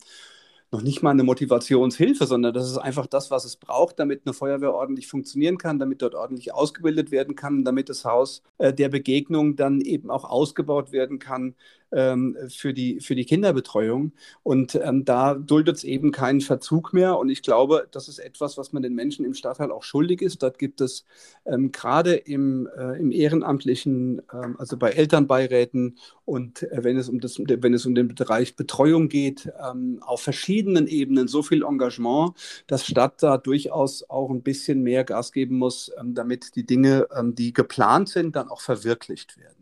noch 0.74 0.82
nicht 0.82 1.04
mal 1.04 1.12
eine 1.12 1.24
Motivationshilfe, 1.24 2.26
sondern 2.26 2.54
das 2.54 2.70
ist 2.70 2.78
einfach 2.78 3.06
das, 3.06 3.32
was 3.32 3.46
es 3.46 3.56
braucht, 3.56 4.00
damit 4.00 4.24
eine 4.26 4.34
Feuerwehr 4.34 4.74
ordentlich 4.74 5.08
funktionieren 5.08 5.58
kann, 5.58 5.80
damit 5.80 6.02
dort 6.02 6.16
ordentlich 6.16 6.54
ausgebildet 6.54 7.12
werden 7.12 7.36
kann, 7.36 7.64
damit 7.64 7.90
das 7.90 8.04
Haus 8.04 8.42
äh, 8.58 8.74
der 8.74 8.90
Begegnung 8.90 9.56
dann 9.56 9.80
eben 9.80 10.10
auch 10.10 10.26
ausgebaut 10.26 10.92
werden 10.92 11.20
kann 11.20 11.56
ähm, 11.94 12.38
für, 12.50 12.74
die, 12.74 13.00
für 13.00 13.16
die 13.16 13.26
Kinderbetreuung. 13.26 14.12
Und 14.44 14.76
ähm, 14.76 15.06
da 15.06 15.36
duldet 15.36 15.78
es 15.78 15.84
eben 15.84 16.12
keinen 16.12 16.42
Verzug 16.42 16.94
mehr. 16.94 17.18
Und 17.18 17.30
ich 17.30 17.42
glaube, 17.42 17.88
das 17.92 18.08
ist 18.08 18.20
etwas, 18.20 18.58
was 18.58 18.74
man 18.74 18.84
den 18.84 18.96
Menschen 18.96 19.26
im 19.26 19.34
Stadtteil 19.34 19.72
auch 19.72 19.84
schuldig 19.84 20.22
ist. 20.22 20.44
Dort 20.44 20.60
gibt 20.60 20.82
es 20.82 21.06
ähm, 21.46 21.72
gerade 21.72 22.16
im, 22.16 22.68
äh, 22.78 23.00
im 23.00 23.12
Ehrenamtlichen, 23.12 24.22
ähm, 24.34 24.56
also 24.58 24.78
bei 24.78 24.92
Elternbeiräten 24.92 25.98
und 26.26 26.64
äh, 26.64 26.84
wenn, 26.84 26.98
es 26.98 27.10
um 27.10 27.20
das, 27.20 27.40
wenn 27.40 27.74
es 27.74 27.86
um 27.86 27.96
den 27.96 28.14
Bereich 28.14 28.56
Betreuung 28.56 29.10
geht, 29.10 29.52
ähm, 29.64 30.00
auf 30.02 30.22
verschiedenen 30.22 30.88
Ebenen 30.88 31.28
so 31.28 31.44
viel 31.44 31.64
Engagement, 31.64 32.34
dass 32.68 32.86
Stadt 32.86 33.22
da 33.22 33.38
durchaus 33.38 34.10
auch 34.10 34.30
ein 34.30 34.42
bisschen 34.42 34.82
mehr 34.84 35.04
Gas 35.04 35.32
geben 35.32 35.58
muss, 35.58 35.92
ähm, 36.00 36.14
damit 36.16 36.56
die 36.56 36.66
Dinge, 36.66 37.08
die 37.34 37.54
geplant 37.54 38.10
sind, 38.10 38.36
dann 38.36 38.50
auch 38.50 38.62
verwirklicht 38.62 39.38
werden. 39.38 39.53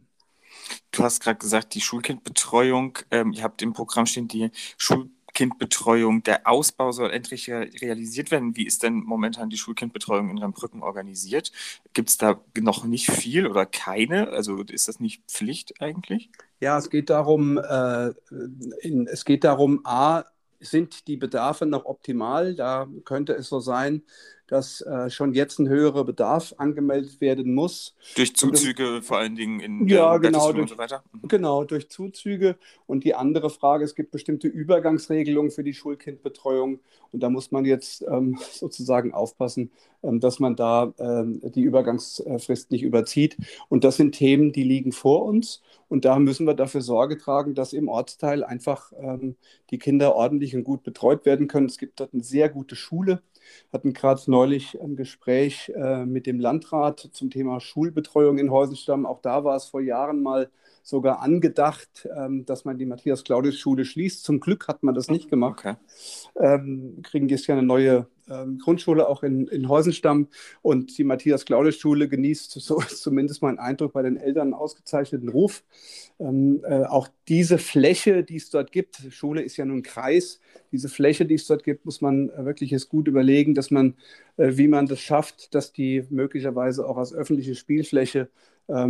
Du 0.91 1.03
hast 1.03 1.21
gerade 1.21 1.39
gesagt, 1.39 1.73
die 1.73 1.81
Schulkindbetreuung, 1.81 2.97
ähm, 3.11 3.31
ihr 3.33 3.43
habt 3.43 3.61
im 3.61 3.73
Programm 3.73 4.05
stehen, 4.05 4.27
die 4.27 4.51
Schulkindbetreuung, 4.77 6.23
der 6.23 6.47
Ausbau 6.47 6.91
soll 6.91 7.11
endlich 7.11 7.49
realisiert 7.49 8.29
werden. 8.31 8.55
Wie 8.57 8.65
ist 8.65 8.83
denn 8.83 8.95
momentan 8.95 9.49
die 9.49 9.57
Schulkindbetreuung 9.57 10.29
in 10.29 10.37
Rheinbrücken 10.37 10.83
organisiert? 10.83 11.51
Gibt 11.93 12.09
es 12.09 12.17
da 12.17 12.41
noch 12.59 12.83
nicht 12.83 13.09
viel 13.09 13.47
oder 13.47 13.65
keine? 13.65 14.29
Also 14.29 14.61
ist 14.63 14.89
das 14.89 14.99
nicht 14.99 15.23
Pflicht 15.29 15.81
eigentlich? 15.81 16.29
Ja, 16.59 16.77
es 16.77 16.89
geht 16.89 17.09
darum, 17.09 17.57
äh, 17.57 18.09
in, 18.81 19.07
es 19.07 19.25
geht 19.25 19.43
darum, 19.43 19.81
A, 19.85 20.25
sind 20.59 21.07
die 21.07 21.17
Bedarfe 21.17 21.65
noch 21.65 21.85
optimal? 21.85 22.53
Da 22.55 22.87
könnte 23.03 23.33
es 23.33 23.49
so 23.49 23.59
sein, 23.59 24.03
dass 24.51 24.81
äh, 24.81 25.09
schon 25.09 25.33
jetzt 25.33 25.59
ein 25.59 25.69
höherer 25.69 26.03
Bedarf 26.03 26.53
angemeldet 26.57 27.21
werden 27.21 27.53
muss. 27.53 27.95
Durch 28.17 28.35
Zuzüge 28.35 28.97
das, 28.97 29.05
vor 29.07 29.17
allen 29.17 29.35
Dingen 29.35 29.61
in 29.61 29.87
ja, 29.87 30.17
genau, 30.17 30.51
durch, 30.51 30.63
und 30.63 30.69
so 30.69 30.77
weiter. 30.77 31.03
Mhm. 31.13 31.27
Genau, 31.29 31.63
durch 31.63 31.87
Zuzüge. 31.87 32.57
Und 32.85 33.05
die 33.05 33.15
andere 33.15 33.49
Frage, 33.49 33.85
es 33.85 33.95
gibt 33.95 34.11
bestimmte 34.11 34.49
Übergangsregelungen 34.49 35.51
für 35.51 35.63
die 35.63 35.73
Schulkindbetreuung. 35.73 36.81
Und 37.13 37.23
da 37.23 37.29
muss 37.29 37.51
man 37.51 37.63
jetzt 37.63 38.03
ähm, 38.11 38.37
sozusagen 38.51 39.13
aufpassen, 39.13 39.71
ähm, 40.03 40.19
dass 40.19 40.41
man 40.41 40.57
da 40.57 40.93
ähm, 40.99 41.39
die 41.55 41.61
Übergangsfrist 41.61 42.71
nicht 42.71 42.83
überzieht. 42.83 43.37
Und 43.69 43.85
das 43.85 43.95
sind 43.95 44.11
Themen, 44.15 44.51
die 44.51 44.63
liegen 44.63 44.91
vor 44.91 45.23
uns. 45.23 45.61
Und 45.87 46.03
da 46.03 46.19
müssen 46.19 46.45
wir 46.45 46.55
dafür 46.55 46.81
Sorge 46.81 47.17
tragen, 47.17 47.55
dass 47.55 47.71
im 47.71 47.87
Ortsteil 47.87 48.43
einfach 48.43 48.91
ähm, 48.99 49.37
die 49.69 49.77
Kinder 49.77 50.13
ordentlich 50.13 50.57
und 50.57 50.65
gut 50.65 50.83
betreut 50.83 51.25
werden 51.25 51.47
können. 51.47 51.67
Es 51.67 51.77
gibt 51.77 52.01
dort 52.01 52.13
eine 52.13 52.23
sehr 52.23 52.49
gute 52.49 52.75
Schule 52.75 53.21
hatten 53.71 53.93
gerade 53.93 54.21
neulich 54.27 54.79
ein 54.81 54.95
Gespräch 54.95 55.71
äh, 55.75 56.05
mit 56.05 56.25
dem 56.27 56.39
Landrat 56.39 57.09
zum 57.11 57.29
Thema 57.29 57.59
Schulbetreuung 57.59 58.37
in 58.37 58.51
Heusenstamm. 58.51 59.05
Auch 59.05 59.21
da 59.21 59.43
war 59.43 59.55
es 59.55 59.65
vor 59.65 59.81
Jahren 59.81 60.21
mal 60.21 60.49
sogar 60.83 61.21
angedacht, 61.21 62.07
ähm, 62.15 62.45
dass 62.45 62.65
man 62.65 62.77
die 62.77 62.85
Matthias-Claudius-Schule 62.85 63.85
schließt. 63.85 64.23
Zum 64.23 64.39
Glück 64.39 64.67
hat 64.67 64.83
man 64.83 64.95
das 64.95 65.09
nicht 65.09 65.29
gemacht. 65.29 65.59
Okay. 65.59 65.75
Ähm, 66.35 66.99
kriegen 67.03 67.29
jetzt 67.29 67.47
ja 67.47 67.55
eine 67.55 67.65
neue 67.65 68.07
ähm, 68.29 68.59
Grundschule 68.59 69.07
auch 69.07 69.23
in, 69.23 69.47
in 69.47 69.67
Heusenstamm 69.67 70.27
und 70.61 70.97
die 70.97 71.03
Matthias-Claudius-Schule 71.03 72.07
genießt, 72.07 72.51
so 72.51 72.79
ist 72.79 72.97
zumindest 73.01 73.41
mein 73.41 73.59
Eindruck, 73.59 73.93
bei 73.93 74.01
den 74.01 74.17
Eltern 74.17 74.41
einen 74.41 74.53
ausgezeichneten 74.53 75.29
Ruf. 75.29 75.63
Ähm, 76.19 76.61
äh, 76.63 76.83
auch 76.83 77.09
diese 77.27 77.57
Fläche, 77.57 78.23
die 78.23 78.37
es 78.37 78.49
dort 78.49 78.71
gibt, 78.71 79.01
Schule 79.09 79.41
ist 79.41 79.57
ja 79.57 79.65
nun 79.65 79.83
Kreis, 79.83 80.39
diese 80.71 80.89
Fläche, 80.89 81.25
die 81.25 81.35
es 81.35 81.47
dort 81.47 81.63
gibt, 81.63 81.85
muss 81.85 82.01
man 82.01 82.29
äh, 82.29 82.45
wirklich 82.45 82.71
jetzt 82.71 82.89
gut 82.89 83.07
überlegen, 83.07 83.53
dass 83.53 83.71
man, 83.71 83.95
äh, 84.37 84.51
wie 84.55 84.67
man 84.67 84.87
das 84.87 84.99
schafft, 84.99 85.53
dass 85.53 85.73
die 85.73 86.05
möglicherweise 86.09 86.87
auch 86.87 86.97
als 86.97 87.13
öffentliche 87.13 87.55
Spielfläche 87.55 88.29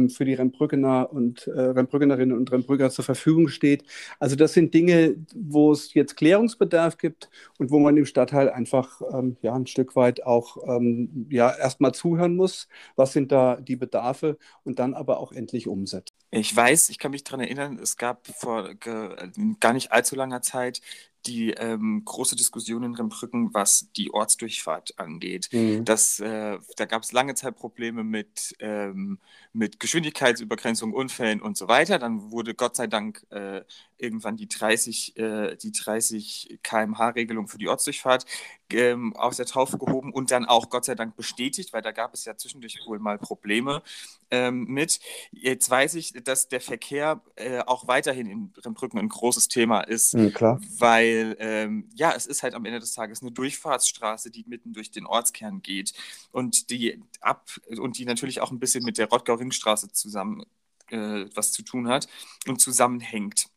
für 0.10 0.26
die 0.26 0.34
Rennbrückener 0.34 1.12
und 1.12 1.48
äh, 1.48 1.60
Rennbrückenerinnen 1.60 2.38
und 2.38 2.52
Rennbrücker 2.52 2.90
zur 2.90 3.06
Verfügung 3.06 3.48
steht. 3.48 3.84
Also 4.20 4.36
das 4.36 4.54
sind 4.54 4.74
Dinge, 4.74 5.16
wo 5.36 5.72
es 5.72 5.94
jetzt 5.94 6.16
Klärungsbedarf 6.16 6.98
gibt 6.98 7.30
und 7.58 7.72
wo 7.72 7.80
man 7.80 7.98
im 7.98 8.06
Stadtteil 8.06 8.50
einfach 8.50 9.02
ähm, 9.14 9.38
ja, 9.42 9.54
ein 9.54 9.68
Stück 9.68 9.96
weit 9.96 10.24
auch 10.24 10.58
ähm, 10.68 11.28
ja, 11.30 11.50
erstmal 11.56 11.94
zuhören 11.94 12.36
muss, 12.36 12.68
was 12.96 13.14
sind 13.14 13.32
da 13.32 13.56
die 13.56 13.76
Bedarfe 13.76 14.38
und 14.64 14.80
dann 14.80 14.94
aber 14.94 15.20
auch 15.20 15.32
endlich 15.32 15.68
umsetzen. 15.68 16.16
Ich 16.32 16.56
weiß, 16.56 16.90
ich 16.90 16.98
kann 16.98 17.12
mich 17.12 17.24
daran 17.24 17.42
erinnern, 17.42 17.80
es 17.82 17.98
gab 17.98 18.28
vor 18.28 18.74
gar 18.76 19.74
nicht 19.74 19.92
allzu 19.92 20.16
langer 20.16 20.42
Zeit 20.42 20.82
die 21.26 21.52
ähm, 21.52 22.04
große 22.04 22.36
Diskussion 22.36 22.84
in 22.84 22.96
Rembrücken, 22.96 23.54
was 23.54 23.92
die 23.96 24.14
Ortsdurchfahrt 24.14 24.98
angeht. 24.98 25.50
Mhm. 25.52 25.86
Das, 25.86 26.20
äh, 26.20 26.58
da 26.78 26.86
gab 26.86 27.04
es 27.04 27.12
lange 27.12 27.36
Zeit 27.36 27.56
Probleme 27.56 28.04
mit, 28.04 28.56
ähm, 28.60 29.20
mit 29.54 29.80
Geschwindigkeitsübergrenzung, 29.80 30.94
Unfällen 30.94 31.42
und 31.42 31.58
so 31.58 31.68
weiter. 31.68 32.00
Dann 32.00 32.32
wurde 32.32 32.54
Gott 32.54 32.76
sei 32.76 32.88
Dank 32.88 33.26
äh, 33.30 33.62
irgendwann 33.98 34.38
die 34.38 34.48
30, 34.48 35.18
äh, 35.18 35.56
die 35.56 35.72
30 35.72 36.60
km/h-Regelung 36.64 37.48
für 37.48 37.58
die 37.58 37.68
Ortsdurchfahrt 37.68 38.26
ähm, 38.72 39.16
aus 39.16 39.38
der 39.38 39.46
Taufe 39.46 39.78
gehoben 39.78 40.12
und 40.14 40.32
dann 40.32 40.46
auch 40.46 40.70
Gott 40.70 40.86
sei 40.86 40.96
Dank 40.96 41.16
bestätigt, 41.16 41.74
weil 41.74 41.82
da 41.82 41.92
gab 41.92 42.14
es 42.14 42.26
ja 42.26 42.36
zwischendurch 42.36 42.80
wohl 42.86 43.00
mal 43.00 43.18
Probleme 43.18 43.84
ähm, 44.32 44.66
mit. 44.66 45.00
Jetzt 45.32 45.70
weiß 45.70 45.96
ich, 45.96 46.14
dass 46.24 46.48
der 46.48 46.62
Verkehr 46.62 47.22
äh, 47.36 47.60
auch 47.60 47.88
weiterhin 47.88 48.28
in 48.28 48.54
Rembrücken 48.64 48.98
ein 48.98 49.10
großes 49.10 49.48
Thema 49.50 49.82
ist, 49.82 50.16
mhm, 50.16 50.34
weil 50.80 51.11
ähm, 51.12 51.90
ja, 51.94 52.14
es 52.14 52.26
ist 52.26 52.44
halt 52.44 52.54
am 52.54 52.66
Ende 52.66 52.80
des 52.80 52.94
Tages 52.94 53.22
eine 53.22 53.32
Durchfahrtsstraße, 53.32 54.32
die 54.32 54.46
mitten 54.48 54.74
durch 54.74 54.92
den 54.92 55.06
Ortskern 55.06 55.62
geht 55.62 55.94
und 56.32 56.70
die 56.70 57.02
ab 57.20 57.50
und 57.78 57.98
die 57.98 58.06
natürlich 58.06 58.42
auch 58.42 58.52
ein 58.52 58.60
bisschen 58.60 58.84
mit 58.84 58.98
der 58.98 59.10
Rottgau-Ringstraße 59.10 59.92
zusammen 59.92 60.46
äh, 60.92 61.26
was 61.36 61.52
zu 61.52 61.64
tun 61.64 61.88
hat 61.88 62.08
und 62.48 62.60
zusammenhängt. 62.62 63.48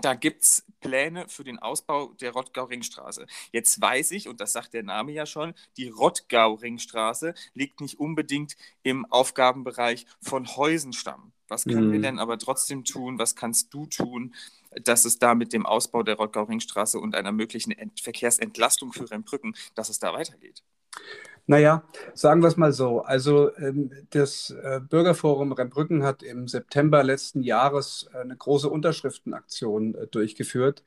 Da 0.00 0.14
gibt 0.14 0.42
es 0.44 0.64
Pläne 0.80 1.28
für 1.28 1.44
den 1.44 1.58
Ausbau 1.58 2.14
der 2.20 2.32
Rottgau-Ringstraße. 2.32 3.26
Jetzt 3.52 3.80
weiß 3.80 4.12
ich, 4.12 4.28
und 4.28 4.40
das 4.40 4.52
sagt 4.52 4.72
der 4.72 4.84
Name 4.84 5.12
ja 5.12 5.26
schon, 5.26 5.52
die 5.76 5.88
Rottgau-Ringstraße 5.88 7.34
liegt 7.54 7.80
nicht 7.80 7.98
unbedingt 7.98 8.56
im 8.82 9.04
Aufgabenbereich 9.06 10.06
von 10.22 10.46
Heusenstamm. 10.56 11.32
Was 11.50 11.64
können 11.64 11.88
mhm. 11.88 11.92
wir 11.92 12.00
denn 12.00 12.18
aber 12.18 12.38
trotzdem 12.38 12.84
tun? 12.84 13.18
Was 13.18 13.34
kannst 13.34 13.74
du 13.74 13.86
tun, 13.86 14.34
dass 14.84 15.04
es 15.04 15.18
da 15.18 15.34
mit 15.34 15.52
dem 15.52 15.66
Ausbau 15.66 16.02
der 16.02 16.14
Rottgau-Ringstraße 16.14 16.98
und 16.98 17.14
einer 17.14 17.32
möglichen 17.32 17.72
Ent 17.72 18.00
Verkehrsentlastung 18.00 18.92
für 18.92 19.10
Rennbrücken, 19.10 19.56
dass 19.74 19.88
es 19.88 19.98
da 19.98 20.12
weitergeht? 20.12 20.62
Naja, 21.46 21.82
sagen 22.14 22.42
wir 22.42 22.48
es 22.48 22.56
mal 22.56 22.72
so. 22.72 23.00
Also 23.02 23.54
ähm, 23.56 23.90
das 24.10 24.50
äh, 24.50 24.80
Bürgerforum 24.80 25.52
Rennbrücken 25.52 26.02
hat 26.02 26.22
im 26.22 26.48
September 26.48 27.02
letzten 27.02 27.42
Jahres 27.42 28.08
äh, 28.14 28.18
eine 28.18 28.36
große 28.36 28.68
Unterschriftenaktion 28.68 29.94
äh, 29.94 30.06
durchgeführt, 30.06 30.82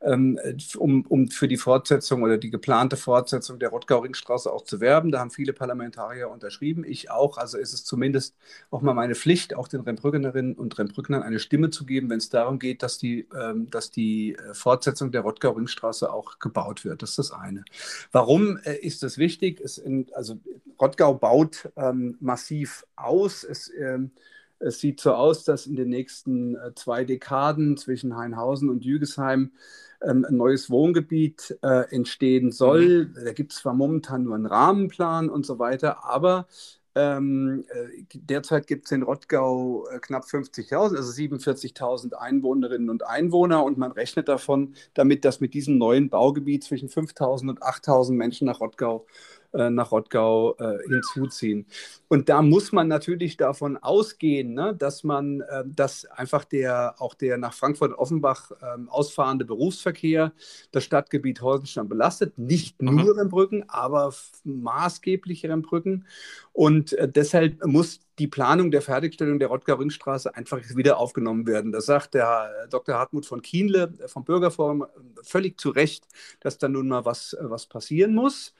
ähm, 0.00 0.38
um, 0.76 1.04
um 1.06 1.28
für 1.28 1.48
die 1.48 1.56
Fortsetzung 1.56 2.22
oder 2.22 2.38
die 2.38 2.50
geplante 2.50 2.96
Fortsetzung 2.96 3.58
der 3.58 3.68
Rottgau-Ringstraße 3.68 4.52
auch 4.52 4.64
zu 4.64 4.80
werben. 4.80 5.12
Da 5.12 5.20
haben 5.20 5.30
viele 5.30 5.52
Parlamentarier 5.52 6.30
unterschrieben, 6.30 6.84
ich 6.84 7.10
auch. 7.10 7.38
Also 7.38 7.58
ist 7.58 7.72
es 7.72 7.84
zumindest 7.84 8.36
auch 8.70 8.82
mal 8.82 8.94
meine 8.94 9.14
Pflicht, 9.14 9.54
auch 9.54 9.68
den 9.68 9.80
Rennbrückenerinnen 9.80 10.54
und 10.54 10.78
Rennbrücknern 10.78 11.22
eine 11.22 11.38
Stimme 11.38 11.70
zu 11.70 11.86
geben, 11.86 12.10
wenn 12.10 12.18
es 12.18 12.28
darum 12.28 12.58
geht, 12.58 12.82
dass 12.82 12.98
die, 12.98 13.28
ähm, 13.38 13.70
dass 13.70 13.90
die 13.90 14.36
Fortsetzung 14.52 15.12
der 15.12 15.20
Rottgau-Ringstraße 15.22 16.12
auch 16.12 16.38
gebaut 16.38 16.84
wird. 16.84 17.02
Das 17.02 17.10
ist 17.10 17.18
das 17.18 17.32
eine. 17.32 17.64
Warum 18.12 18.58
ist 18.58 19.02
das 19.02 19.18
wichtig? 19.18 19.60
Es 19.60 19.78
in 19.78 19.97
also 20.12 20.38
Rottgau 20.80 21.14
baut 21.14 21.70
ähm, 21.76 22.16
massiv 22.20 22.84
aus. 22.96 23.44
Es, 23.44 23.70
ähm, 23.78 24.12
es, 24.58 24.80
sieht 24.80 25.00
so 25.00 25.14
aus, 25.14 25.44
dass 25.44 25.66
in 25.66 25.76
den 25.76 25.88
nächsten 25.88 26.56
äh, 26.56 26.74
zwei 26.74 27.04
Dekaden 27.04 27.76
zwischen 27.76 28.16
Heinhausen 28.16 28.68
und 28.70 28.84
Jügesheim 28.84 29.52
ähm, 30.02 30.24
ein 30.28 30.36
neues 30.36 30.70
Wohngebiet 30.70 31.58
äh, 31.62 31.94
entstehen 31.94 32.52
soll. 32.52 33.06
Mhm. 33.06 33.24
Da 33.24 33.32
gibt 33.32 33.52
es 33.52 33.58
zwar 33.58 33.74
momentan 33.74 34.24
nur 34.24 34.34
einen 34.34 34.46
Rahmenplan 34.46 35.28
und 35.28 35.44
so 35.44 35.58
weiter, 35.58 36.04
aber 36.04 36.46
ähm, 36.98 37.64
äh, 37.68 38.04
derzeit 38.14 38.66
gibt 38.66 38.86
es 38.86 38.92
in 38.92 39.04
Rottgau 39.04 39.86
äh, 39.88 40.00
knapp 40.00 40.24
50.000, 40.24 40.96
also 40.96 41.12
47.000 41.12 42.14
Einwohnerinnen 42.14 42.90
und 42.90 43.06
Einwohner 43.06 43.62
und 43.62 43.78
man 43.78 43.92
rechnet 43.92 44.28
davon, 44.28 44.74
damit 44.94 45.24
dass 45.24 45.40
mit 45.40 45.54
diesem 45.54 45.78
neuen 45.78 46.10
Baugebiet 46.10 46.64
zwischen 46.64 46.88
5.000 46.88 47.50
und 47.50 47.62
8.000 47.62 48.12
Menschen 48.14 48.46
nach 48.46 48.60
Rottgau 48.60 49.06
äh, 49.52 49.70
nach 49.70 49.92
Rottgau 49.92 50.56
äh, 50.58 50.78
hinzuziehen. 50.88 51.66
Und 52.08 52.28
da 52.28 52.42
muss 52.42 52.72
man 52.72 52.88
natürlich 52.88 53.36
davon 53.36 53.76
ausgehen, 53.76 54.54
ne, 54.54 54.74
dass 54.74 55.04
man, 55.04 55.40
äh, 55.40 55.64
dass 55.66 56.04
einfach 56.04 56.44
der 56.44 56.94
auch 56.98 57.14
der 57.14 57.38
nach 57.38 57.54
Frankfurt-Offenbach 57.54 58.52
ähm, 58.62 58.88
ausfahrende 58.88 59.44
Berufsverkehr 59.44 60.32
das 60.70 60.84
Stadtgebiet 60.84 61.40
Heusenstamm 61.40 61.88
belastet. 61.88 62.38
Nicht 62.38 62.82
mhm. 62.82 62.96
nur 62.96 63.16
Rembrücken, 63.16 63.64
aber 63.68 64.12
maßgeblich 64.44 65.46
Rembrücken. 65.46 66.06
Und 66.52 66.92
äh, 66.94 67.08
deshalb 67.08 67.64
muss 67.64 68.00
die 68.18 68.26
Planung 68.26 68.70
der 68.70 68.82
Fertigstellung 68.82 69.38
der 69.38 69.48
Rottgau-Ringstraße 69.48 70.34
einfach 70.34 70.60
wieder 70.74 70.98
aufgenommen 70.98 71.46
werden. 71.46 71.72
Das 71.72 71.86
sagt 71.86 72.14
der 72.14 72.50
Dr. 72.68 72.96
Hartmut 72.96 73.26
von 73.26 73.42
Kienle 73.42 73.94
vom 74.06 74.24
Bürgerforum 74.24 74.86
völlig 75.22 75.58
zu 75.60 75.70
Recht, 75.70 76.06
dass 76.40 76.58
da 76.58 76.68
nun 76.68 76.88
mal 76.88 77.04
was, 77.04 77.36
was 77.40 77.66
passieren 77.66 78.14
muss. 78.14 78.54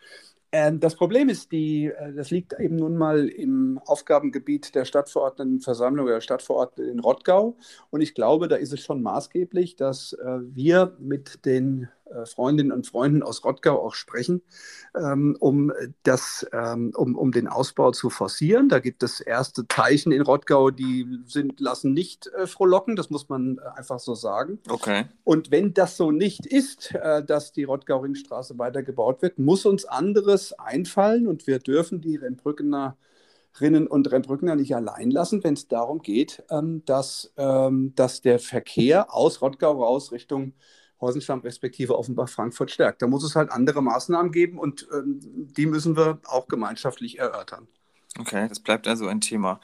Ähm, 0.50 0.80
das 0.80 0.94
Problem 0.94 1.28
ist, 1.28 1.52
die, 1.52 1.86
äh, 1.86 2.12
das 2.14 2.30
liegt 2.30 2.58
eben 2.58 2.76
nun 2.76 2.96
mal 2.96 3.28
im 3.28 3.78
Aufgabengebiet 3.84 4.74
der 4.74 4.86
Stadtverordnetenversammlung 4.86 6.06
oder 6.06 6.20
Stadtverordneten 6.22 6.92
in 6.92 7.00
Rottgau. 7.00 7.56
Und 7.90 8.00
ich 8.00 8.14
glaube, 8.14 8.48
da 8.48 8.56
ist 8.56 8.72
es 8.72 8.80
schon 8.80 9.02
maßgeblich, 9.02 9.76
dass 9.76 10.14
äh, 10.14 10.38
wir 10.40 10.96
mit 10.98 11.44
den 11.44 11.88
Freundinnen 12.26 12.72
und 12.72 12.86
Freunden 12.86 13.22
aus 13.22 13.44
Rottgau 13.44 13.84
auch 13.84 13.94
sprechen, 13.94 14.42
ähm, 14.96 15.36
um, 15.40 15.72
das, 16.02 16.46
ähm, 16.52 16.92
um, 16.96 17.16
um 17.16 17.32
den 17.32 17.48
Ausbau 17.48 17.90
zu 17.90 18.10
forcieren. 18.10 18.68
Da 18.68 18.78
gibt 18.78 19.02
es 19.02 19.20
erste 19.20 19.66
Zeichen 19.68 20.12
in 20.12 20.22
Rottgau, 20.22 20.70
die 20.70 21.06
sind, 21.26 21.60
lassen 21.60 21.92
nicht 21.92 22.28
äh, 22.28 22.46
frohlocken, 22.46 22.96
das 22.96 23.10
muss 23.10 23.28
man 23.28 23.58
äh, 23.58 23.78
einfach 23.78 24.00
so 24.00 24.14
sagen. 24.14 24.58
Okay. 24.68 25.04
Und 25.24 25.50
wenn 25.50 25.74
das 25.74 25.96
so 25.96 26.10
nicht 26.10 26.46
ist, 26.46 26.94
äh, 26.94 27.24
dass 27.24 27.52
die 27.52 27.64
Rottgau-Ringstraße 27.64 28.58
weitergebaut 28.58 29.22
wird, 29.22 29.38
muss 29.38 29.66
uns 29.66 29.84
anderes 29.84 30.52
einfallen 30.58 31.26
und 31.26 31.46
wir 31.46 31.58
dürfen 31.58 32.00
die 32.00 32.16
Rennbrückener 32.16 32.96
Rinnen 33.60 33.86
und 33.86 34.10
Rennbrückener 34.10 34.54
nicht 34.54 34.74
allein 34.74 35.10
lassen, 35.10 35.42
wenn 35.42 35.54
es 35.54 35.68
darum 35.68 36.00
geht, 36.00 36.44
ähm, 36.50 36.82
dass, 36.84 37.32
ähm, 37.36 37.92
dass 37.96 38.20
der 38.20 38.38
Verkehr 38.38 39.12
aus 39.12 39.42
Rottgau 39.42 39.82
raus 39.82 40.12
Richtung 40.12 40.52
Heusenstamm 41.00 41.40
respektive 41.40 41.98
Offenbach-Frankfurt 41.98 42.70
stärkt. 42.70 43.02
Da 43.02 43.06
muss 43.06 43.24
es 43.24 43.36
halt 43.36 43.50
andere 43.50 43.82
Maßnahmen 43.82 44.32
geben 44.32 44.58
und 44.58 44.88
ähm, 44.92 45.20
die 45.22 45.66
müssen 45.66 45.96
wir 45.96 46.20
auch 46.24 46.48
gemeinschaftlich 46.48 47.18
erörtern. 47.18 47.68
Okay, 48.18 48.48
das 48.48 48.58
bleibt 48.58 48.88
also 48.88 49.06
ein 49.06 49.20
Thema. 49.20 49.60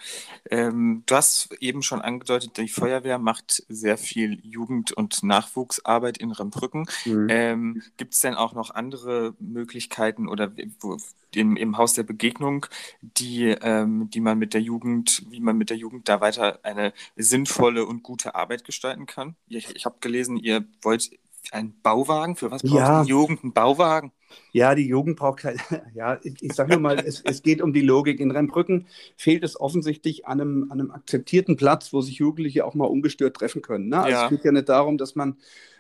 Ähm, 0.49 1.03
du 1.07 1.17
hast 1.17 1.53
eben 1.61 1.83
schon 1.83 2.01
angedeutet, 2.03 2.57
die 2.57 2.69
Feuerwehr 2.69 3.19
macht 3.19 3.65
sehr 3.69 3.99
viel 3.99 4.39
Jugend- 4.45 4.93
und 4.93 5.25
Nachwuchsarbeit 5.25 6.19
in 6.19 6.31
Rembrücken. 6.31 6.87
Mhm. 7.05 7.27
Ähm, 7.31 7.83
Gibt 7.97 8.15
es 8.15 8.21
denn 8.21 8.35
auch 8.35 8.53
noch 8.53 8.71
andere 8.71 9.35
Möglichkeiten 9.41 10.29
oder 10.29 10.53
wo, 10.81 10.99
im, 11.35 11.57
im, 11.57 11.79
Haus 11.79 11.95
der 11.95 12.05
Begegnung, 12.05 12.67
die, 13.01 13.49
ähm, 13.49 14.09
die 14.11 14.21
man 14.21 14.39
mit 14.39 14.55
der 14.55 14.61
Jugend, 14.61 15.25
wie 15.31 15.41
man 15.41 15.57
mit 15.57 15.71
der 15.71 15.77
Jugend 15.77 16.09
da 16.09 16.21
weiter 16.21 16.61
eine 16.63 16.93
sinnvolle 17.17 17.85
und 17.87 18.05
gute 18.05 18.37
Arbeit 18.37 18.65
gestalten 18.65 19.07
kann? 19.07 19.35
Ich, 19.49 19.75
ich 19.75 19.85
habe 19.85 19.97
gelesen, 20.01 20.37
ihr 20.37 20.65
wollt 20.83 21.11
einen 21.55 21.81
Bauwagen. 21.83 22.37
Für 22.37 22.51
was 22.51 22.63
braucht 22.63 22.75
ja. 22.75 23.03
die 23.03 23.11
Jugend 23.11 23.43
einen 23.43 23.53
Bauwagen? 23.53 24.13
Ja, 24.53 24.75
die 24.75 24.87
Jugend 24.87 25.17
braucht 25.17 25.41
kein, 25.41 25.59
ja, 25.95 26.19
ich, 26.23 26.43
ich 26.43 26.53
sage 26.53 26.73
nur 26.73 26.81
mal, 26.81 26.99
es, 26.99 27.21
es, 27.23 27.43
geht 27.43 27.63
um 27.63 27.73
die 27.73 27.81
Logik. 27.81 28.21
In 28.21 28.31
Rennbrücken 28.31 28.87
fehlt 29.17 29.45
es 29.45 29.61
offensichtlich 29.61 30.27
an 30.27 30.41
einem, 30.41 30.65
an 30.71 30.81
einem 30.81 30.91
akzeptierten 30.91 31.57
Platz, 31.57 31.93
wo 31.93 32.01
sich 32.01 32.17
Jugendliche 32.17 32.65
auch 32.65 32.75
mal 32.75 32.87
ungestört 32.87 33.37
treffen 33.37 33.63
können. 33.63 33.89
Ne? 33.89 33.99
Also 33.99 34.11
ja. 34.11 34.25
Es 34.25 34.31
geht 34.31 34.45
ja 34.45 34.53
nicht 34.53 34.69
darum, 34.69 34.99
dass 34.99 35.15
man 35.15 35.37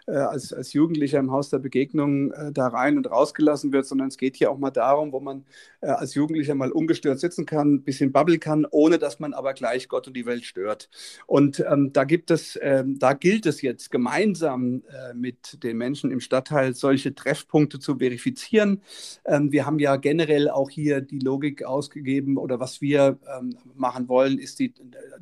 äh, 0.06 0.16
als, 0.16 0.52
als 0.52 0.72
Jugendlicher 0.72 1.18
im 1.18 1.30
Haus 1.30 1.50
der 1.50 1.58
Begegnung 1.58 2.32
äh, 2.32 2.52
da 2.52 2.68
rein 2.68 2.96
und 2.96 3.10
rausgelassen 3.10 3.72
wird, 3.72 3.86
sondern 3.86 4.08
es 4.08 4.18
geht 4.18 4.36
hier 4.36 4.50
auch 4.50 4.58
mal 4.58 4.70
darum, 4.70 5.12
wo 5.12 5.20
man 5.20 5.44
äh, 5.80 5.86
als 5.86 6.14
Jugendlicher 6.14 6.54
mal 6.54 6.72
ungestört 6.72 7.20
sitzen 7.20 7.46
kann, 7.46 7.74
ein 7.74 7.82
bisschen 7.82 8.12
babbeln 8.12 8.40
kann, 8.40 8.66
ohne 8.70 8.98
dass 8.98 9.20
man 9.20 9.34
aber 9.34 9.54
gleich 9.54 9.88
Gott 9.88 10.06
und 10.06 10.16
die 10.16 10.26
Welt 10.26 10.44
stört. 10.44 10.88
Und 11.26 11.64
ähm, 11.70 11.92
da 11.92 12.04
gibt 12.04 12.30
es, 12.30 12.58
ähm, 12.62 12.98
da 12.98 13.12
gilt 13.12 13.46
es 13.46 13.62
jetzt 13.62 13.90
gemeinsam 13.90 14.82
äh, 14.88 15.14
mit 15.14 15.62
den 15.62 15.76
Menschen 15.76 16.10
im 16.10 16.20
Stadtteil 16.20 16.74
solche 16.74 17.14
Treffpunkte 17.14 17.78
zu 17.78 17.98
verifizieren. 17.98 18.82
Ähm, 19.24 19.52
wir 19.52 19.66
haben 19.66 19.78
ja 19.78 19.96
generell 19.96 20.48
auch 20.48 20.70
hier 20.70 21.00
die 21.00 21.18
Logik 21.18 21.64
ausgegeben 21.64 22.36
oder 22.36 22.60
was 22.60 22.80
wir 22.80 23.18
ähm, 23.38 23.56
machen 23.74 24.08
wollen, 24.08 24.38
ist 24.38 24.58
die, 24.58 24.72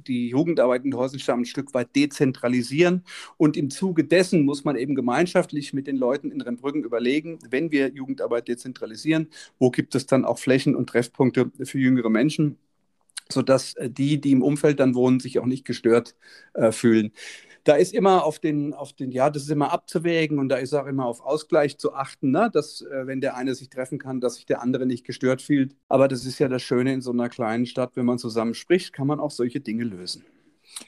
die 0.07 0.29
Jugendarbeit 0.29 0.85
in 0.85 0.97
Häusenstamm 0.97 1.41
ein 1.41 1.47
Stück 1.47 1.75
weit 1.75 1.95
dezentralisieren 1.95 3.05
und 3.37 3.57
im 3.57 3.71
Zuge 3.71 4.05
dessen 4.05 4.45
muss 4.45 4.65
man 4.65 4.72
man 4.73 4.81
eben 4.81 4.95
gemeinschaftlich 4.95 5.73
mit 5.73 5.87
den 5.87 5.97
Leuten 5.97 6.31
in 6.31 6.41
Rennbrücken 6.41 6.83
überlegen, 6.83 7.39
wenn 7.51 7.71
wir 7.71 7.89
Jugendarbeit 7.89 8.49
dezentralisieren, 8.49 9.29
wo 9.59 9.71
gibt 9.71 9.95
es 9.95 10.07
dann 10.07 10.25
auch 10.25 10.39
Flächen 10.39 10.75
und 10.75 10.89
Treffpunkte 10.89 11.51
für 11.63 11.79
jüngere 11.79 12.09
Menschen, 12.09 12.57
sodass 13.31 13.75
äh, 13.75 13.91
die, 13.91 14.21
die 14.21 14.33
im 14.33 14.43
Umfeld 14.43 14.81
dann 14.81 14.95
wohnen, 14.95 15.21
sich 15.21 15.39
auch 15.39 15.47
nicht 15.47 15.67
gestört 15.67 16.17
äh, 16.55 16.73
fühlen. 16.73 17.13
Da 17.65 17.77
ist 17.77 17.95
immer 17.95 18.25
auf 18.25 18.41
den, 18.41 18.75
auf 18.75 18.93
den, 18.93 19.13
ja, 19.13 19.31
das 19.31 19.45
ist 19.45 19.51
immer 19.51 19.73
abzuwägen 19.73 20.41
und 20.41 20.49
da 20.49 20.57
ist 20.57 20.75
auch 20.75 20.87
immer 20.87 21.07
auf 21.07 21.21
Ausgleich 21.21 21.79
zu 21.79 21.95
achten, 21.95 22.31
ne? 22.33 22.51
dass, 22.53 22.81
äh, 22.81 23.07
wenn 23.07 23.21
der 23.21 23.37
eine 23.37 23.55
sich 23.55 23.69
treffen 23.69 23.99
kann, 23.99 24.21
dass 24.21 24.37
sich 24.37 24.47
der 24.47 24.63
andere 24.63 24.87
nicht 24.87 25.05
gestört 25.05 25.43
fühlt. 25.43 25.77
Aber 25.89 26.09
das 26.09 26.25
ist 26.25 26.39
ja 26.39 26.49
das 26.49 26.63
Schöne 26.63 26.93
in 26.95 27.03
so 27.03 27.13
einer 27.13 27.29
kleinen 27.29 27.67
Stadt, 27.67 27.93
wenn 27.95 28.07
man 28.07 28.19
zusammen 28.19 28.55
spricht, 28.55 28.93
kann 28.93 29.07
man 29.07 29.21
auch 29.21 29.31
solche 29.31 29.61
Dinge 29.61 29.85
lösen. 29.85 30.25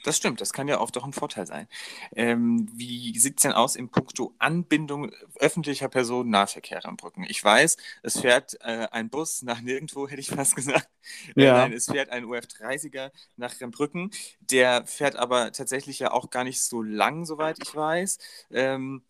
Das 0.03 0.17
stimmt, 0.17 0.41
das 0.41 0.53
kann 0.53 0.67
ja 0.67 0.79
oft 0.79 0.97
auch 0.97 1.03
ein 1.03 1.13
Vorteil 1.13 1.45
sein. 1.45 1.67
Ähm, 2.15 2.67
wie 2.73 3.17
sieht 3.17 3.37
es 3.37 3.43
denn 3.43 3.51
aus 3.51 3.75
in 3.75 3.89
puncto 3.89 4.33
Anbindung 4.39 5.11
öffentlicher 5.39 5.89
Personennahverkehr 5.89 6.85
am 6.85 6.97
Brücken? 6.97 7.25
Ich 7.27 7.43
weiß, 7.43 7.77
es 8.03 8.19
fährt 8.19 8.55
äh, 8.61 8.87
ein 8.91 9.09
Bus 9.09 9.41
nach 9.43 9.61
nirgendwo, 9.61 10.07
hätte 10.07 10.21
ich 10.21 10.29
fast 10.29 10.55
gesagt. 10.55 10.89
Äh, 11.35 11.45
ja. 11.45 11.53
Nein, 11.53 11.73
es 11.73 11.85
fährt 11.85 12.09
ein 12.09 12.25
UF30er 12.25 13.11
nach 13.37 13.59
Rembrücken. 13.61 14.11
Der 14.39 14.85
fährt 14.87 15.15
aber 15.15 15.51
tatsächlich 15.51 15.99
ja 15.99 16.11
auch 16.11 16.29
gar 16.29 16.43
nicht 16.43 16.61
so 16.61 16.81
lang, 16.81 17.25
soweit 17.25 17.59
ich 17.59 17.73
weiß. 17.75 18.17
Ähm, 18.51 19.03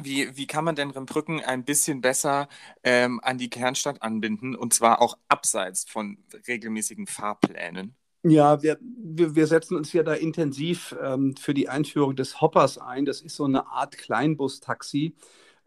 wie, 0.00 0.36
wie 0.36 0.46
kann 0.46 0.64
man 0.64 0.74
denn 0.76 0.90
Rembrücken 0.90 1.40
ein 1.40 1.64
bisschen 1.64 2.00
besser 2.02 2.48
ähm, 2.84 3.20
an 3.22 3.38
die 3.38 3.48
Kernstadt 3.50 4.02
anbinden 4.02 4.54
und 4.54 4.74
zwar 4.74 5.00
auch 5.00 5.16
abseits 5.28 5.84
von 5.88 6.18
regelmäßigen 6.46 7.06
Fahrplänen? 7.06 7.96
Ja, 8.28 8.60
wir, 8.60 8.76
wir, 8.80 9.46
setzen 9.46 9.76
uns 9.76 9.92
ja 9.92 10.02
da 10.02 10.14
intensiv 10.14 10.96
ähm, 11.00 11.36
für 11.36 11.54
die 11.54 11.68
Einführung 11.68 12.16
des 12.16 12.40
Hoppers 12.40 12.76
ein. 12.76 13.04
Das 13.04 13.20
ist 13.20 13.36
so 13.36 13.44
eine 13.44 13.68
Art 13.68 13.96
Kleinbus-Taxi, 13.96 15.14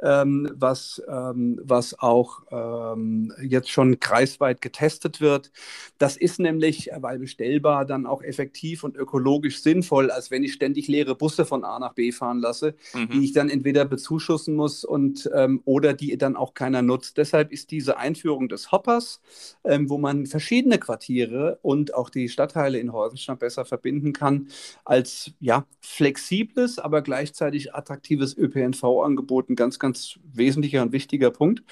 ähm, 0.02 0.50
was, 0.56 1.02
ähm, 1.08 1.60
was 1.64 1.98
auch 2.00 2.42
ähm, 2.52 3.34
jetzt 3.42 3.70
schon 3.70 4.00
kreisweit 4.00 4.62
getestet 4.62 5.22
wird. 5.22 5.52
Das 5.98 6.18
ist 6.18 6.40
nämlich, 6.40 6.92
äh, 6.92 7.02
weil 7.02 7.20
bestellbar, 7.20 7.86
dann 7.86 8.06
auch 8.06 8.22
effektiv 8.22 8.84
und 8.84 8.96
ökologisch 8.96 9.62
sinnvoll, 9.62 10.12
als 10.12 10.32
wenn 10.32 10.44
ich 10.44 10.54
ständig 10.54 10.88
leere 10.88 11.16
Busse 11.16 11.46
von 11.46 11.64
A 11.64 11.80
nach 11.80 11.94
B 11.94 12.12
fahren 12.12 12.40
lasse, 12.40 12.76
mhm. 12.94 13.10
die 13.10 13.24
ich 13.26 13.34
dann 13.34 13.50
entweder 13.50 13.86
bezuschussen 13.86 14.56
muss 14.56 14.86
und, 14.86 15.30
ähm, 15.34 15.62
oder 15.66 15.94
die 15.94 16.18
dann 16.18 16.36
auch 16.36 16.54
keiner 16.54 16.82
nutzt. 16.82 17.18
Deshalb 17.18 17.52
ist 17.52 17.72
diese 17.72 17.98
Einführung 17.98 18.50
des 18.50 18.72
Hoppers, 18.72 19.22
ähm, 19.64 19.90
wo 19.90 19.98
man 19.98 20.26
verschiedene 20.26 20.78
Quartiere 20.78 21.60
und 21.62 21.94
auch 21.94 22.10
die 22.10 22.30
Stadtteile 22.30 22.80
in 22.80 22.94
Häusenstadt 22.94 23.40
besser 23.40 23.66
verbinden 23.66 24.14
kann, 24.14 24.48
als 24.86 25.32
ja, 25.40 25.66
flexibles, 25.82 26.80
aber 26.80 27.02
gleichzeitig 27.02 27.74
attraktives 27.74 28.38
ÖPNV-Angebot 28.38 29.50
ein 29.50 29.56
ganz, 29.56 29.80
ganz 29.80 29.89
ganz 29.90 30.20
wesentlicher 30.24 30.84
und 30.84 30.92
wichtiger 30.92 31.32
Punkt. 31.32 31.64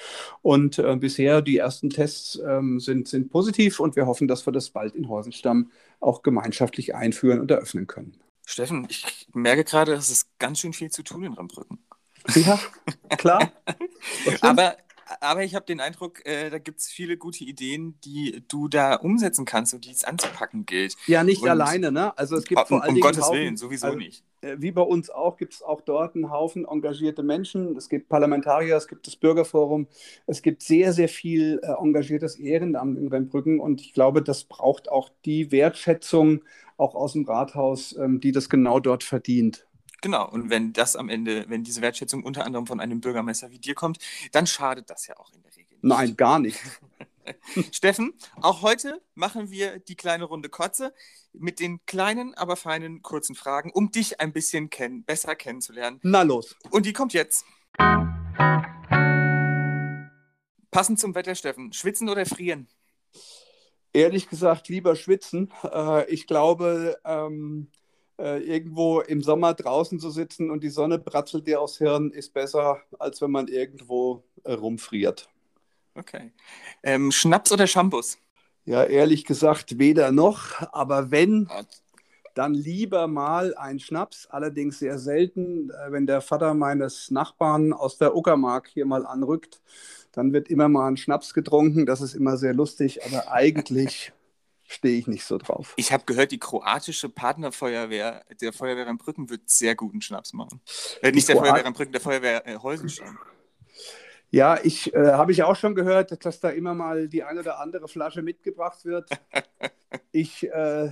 Und 0.42 0.78
äh, 0.78 0.96
bisher 0.96 1.40
die 1.40 1.56
ersten 1.56 1.90
Tests 1.90 2.40
ähm, 2.44 2.80
sind, 2.80 3.06
sind 3.06 3.30
positiv 3.30 3.78
und 3.80 3.94
wir 3.96 4.06
hoffen, 4.06 4.26
dass 4.26 4.46
wir 4.46 4.52
das 4.52 4.70
bald 4.70 4.94
in 4.94 5.08
Horsenstamm 5.08 5.70
auch 6.00 6.22
gemeinschaftlich 6.22 6.94
einführen 6.94 7.40
und 7.40 7.50
eröffnen 7.50 7.86
können. 7.86 8.16
Steffen, 8.44 8.86
ich 8.88 9.26
merke 9.32 9.62
gerade, 9.62 9.92
es 9.92 10.10
ist 10.10 10.28
ganz 10.38 10.58
schön 10.58 10.72
viel 10.72 10.90
zu 10.90 11.02
tun 11.02 11.22
in 11.24 11.34
Rambrücken. 11.34 11.78
Ja, 12.34 12.58
klar. 13.16 13.52
Aber 14.40 14.76
aber 15.20 15.42
ich 15.42 15.54
habe 15.54 15.64
den 15.64 15.80
Eindruck, 15.80 16.26
äh, 16.26 16.50
da 16.50 16.58
gibt 16.58 16.80
es 16.80 16.88
viele 16.88 17.16
gute 17.16 17.42
Ideen, 17.42 17.98
die 18.04 18.44
du 18.46 18.68
da 18.68 18.94
umsetzen 18.94 19.46
kannst 19.46 19.72
und 19.72 19.86
die 19.86 19.90
es 19.90 20.04
anzupacken 20.04 20.66
gilt. 20.66 20.96
Ja, 21.06 21.24
nicht 21.24 21.40
und 21.40 21.48
alleine, 21.48 21.90
ne? 21.90 22.16
Also 22.18 22.36
es 22.36 22.44
gibt 22.44 22.60
um, 22.60 22.66
vor 22.66 22.82
allen 22.82 22.94
Dingen. 22.94 23.02
Um 23.02 23.10
Gottes 23.10 23.24
Haufen, 23.24 23.38
Willen, 23.38 23.56
sowieso 23.56 23.86
also, 23.86 23.98
nicht. 23.98 24.22
Äh, 24.40 24.56
wie 24.58 24.70
bei 24.70 24.82
uns 24.82 25.10
auch, 25.10 25.36
gibt 25.36 25.54
es 25.54 25.62
auch 25.62 25.80
dort 25.80 26.14
einen 26.14 26.30
Haufen 26.30 26.66
engagierte 26.66 27.22
Menschen. 27.22 27.76
Es 27.76 27.88
gibt 27.88 28.08
Parlamentarier, 28.08 28.76
es 28.76 28.88
gibt 28.88 29.06
das 29.06 29.16
Bürgerforum, 29.16 29.88
es 30.26 30.42
gibt 30.42 30.62
sehr, 30.62 30.92
sehr 30.92 31.08
viel 31.08 31.60
äh, 31.62 31.72
engagiertes 31.72 32.36
Ehrenamt 32.36 32.98
in 32.98 33.08
Rennbrücken 33.08 33.60
und 33.60 33.80
ich 33.80 33.92
glaube, 33.92 34.22
das 34.22 34.44
braucht 34.44 34.88
auch 34.88 35.10
die 35.24 35.50
Wertschätzung 35.50 36.42
auch 36.76 36.94
aus 36.94 37.14
dem 37.14 37.24
Rathaus, 37.24 37.96
ähm, 37.96 38.20
die 38.20 38.32
das 38.32 38.48
genau 38.48 38.80
dort 38.80 39.02
verdient. 39.04 39.66
Genau, 40.00 40.28
und 40.30 40.48
wenn 40.48 40.72
das 40.72 40.94
am 40.94 41.08
Ende, 41.08 41.46
wenn 41.48 41.64
diese 41.64 41.82
Wertschätzung 41.82 42.22
unter 42.22 42.46
anderem 42.46 42.66
von 42.66 42.78
einem 42.78 43.00
Bürgermeister 43.00 43.50
wie 43.50 43.58
dir 43.58 43.74
kommt, 43.74 43.98
dann 44.30 44.46
schadet 44.46 44.90
das 44.90 45.08
ja 45.08 45.16
auch 45.16 45.32
in 45.32 45.42
der 45.42 45.56
Regel. 45.56 45.72
Nicht. 45.72 45.82
Nein, 45.82 46.16
gar 46.16 46.38
nicht. 46.38 46.60
Steffen, 47.72 48.14
auch 48.40 48.62
heute 48.62 49.02
machen 49.14 49.50
wir 49.50 49.78
die 49.78 49.96
kleine 49.96 50.24
Runde 50.24 50.48
Kotze 50.48 50.94
mit 51.32 51.60
den 51.60 51.84
kleinen, 51.86 52.34
aber 52.34 52.56
feinen, 52.56 53.02
kurzen 53.02 53.34
Fragen, 53.34 53.70
um 53.72 53.90
dich 53.90 54.20
ein 54.20 54.32
bisschen 54.32 54.70
kenn 54.70 55.04
besser 55.04 55.36
kennenzulernen. 55.36 56.00
Na 56.02 56.22
los. 56.22 56.56
Und 56.70 56.86
die 56.86 56.92
kommt 56.92 57.12
jetzt. 57.12 57.44
Passend 60.70 61.00
zum 61.00 61.14
Wetter, 61.14 61.34
Steffen. 61.34 61.72
Schwitzen 61.72 62.08
oder 62.08 62.26
frieren? 62.26 62.68
Ehrlich 63.92 64.28
gesagt, 64.28 64.68
lieber 64.68 64.96
schwitzen. 64.96 65.52
Äh, 65.64 66.10
ich 66.12 66.26
glaube, 66.26 66.98
ähm, 67.04 67.70
äh, 68.18 68.42
irgendwo 68.42 69.00
im 69.00 69.22
Sommer 69.22 69.54
draußen 69.54 69.98
zu 69.98 70.10
sitzen 70.10 70.50
und 70.50 70.62
die 70.62 70.68
Sonne 70.68 70.98
bratzelt 70.98 71.46
dir 71.46 71.60
aufs 71.60 71.78
Hirn, 71.78 72.10
ist 72.10 72.34
besser, 72.34 72.82
als 72.98 73.20
wenn 73.22 73.30
man 73.30 73.48
irgendwo 73.48 74.24
äh, 74.44 74.52
rumfriert. 74.52 75.28
Okay. 75.98 76.32
Ähm, 76.82 77.10
Schnaps 77.10 77.50
oder 77.50 77.66
Shampoos? 77.66 78.18
Ja, 78.64 78.84
ehrlich 78.84 79.24
gesagt, 79.24 79.78
weder 79.78 80.12
noch. 80.12 80.52
Aber 80.72 81.10
wenn, 81.10 81.48
dann 82.34 82.54
lieber 82.54 83.08
mal 83.08 83.56
ein 83.56 83.80
Schnaps, 83.80 84.28
allerdings 84.30 84.78
sehr 84.78 84.98
selten. 84.98 85.70
Äh, 85.70 85.90
wenn 85.90 86.06
der 86.06 86.20
Vater 86.20 86.54
meines 86.54 87.10
Nachbarn 87.10 87.72
aus 87.72 87.98
der 87.98 88.14
Uckermark 88.14 88.68
hier 88.68 88.86
mal 88.86 89.04
anrückt, 89.06 89.60
dann 90.12 90.32
wird 90.32 90.48
immer 90.48 90.68
mal 90.68 90.86
ein 90.88 90.96
Schnaps 90.96 91.34
getrunken. 91.34 91.84
Das 91.84 92.00
ist 92.00 92.14
immer 92.14 92.36
sehr 92.36 92.54
lustig, 92.54 93.04
aber 93.04 93.28
eigentlich 93.32 94.12
stehe 94.68 94.98
ich 94.98 95.06
nicht 95.08 95.24
so 95.24 95.38
drauf. 95.38 95.74
Ich 95.76 95.92
habe 95.92 96.04
gehört, 96.04 96.30
die 96.30 96.38
kroatische 96.38 97.08
Partnerfeuerwehr 97.08 98.24
der 98.40 98.52
Feuerwehr 98.52 98.86
in 98.86 98.98
Brücken 98.98 99.30
wird 99.30 99.48
sehr 99.48 99.74
guten 99.74 100.00
Schnaps 100.00 100.32
machen. 100.32 100.60
Äh, 101.02 101.10
nicht 101.10 101.26
der 101.26 101.36
Kroat 101.36 101.48
Feuerwehr 101.48 101.66
in 101.66 101.72
Brücken, 101.72 101.92
der 101.92 102.00
Feuerwehr 102.00 102.46
äh, 102.46 102.58
Heusenstein. 102.58 103.18
Ja, 104.30 104.58
ich 104.62 104.92
äh, 104.94 105.12
habe 105.12 105.32
ich 105.32 105.42
auch 105.42 105.56
schon 105.56 105.74
gehört, 105.74 106.24
dass 106.24 106.40
da 106.40 106.50
immer 106.50 106.74
mal 106.74 107.08
die 107.08 107.22
eine 107.22 107.40
oder 107.40 107.60
andere 107.60 107.88
Flasche 107.88 108.22
mitgebracht 108.22 108.84
wird. 108.84 109.08
ich, 110.12 110.46
äh, 110.50 110.90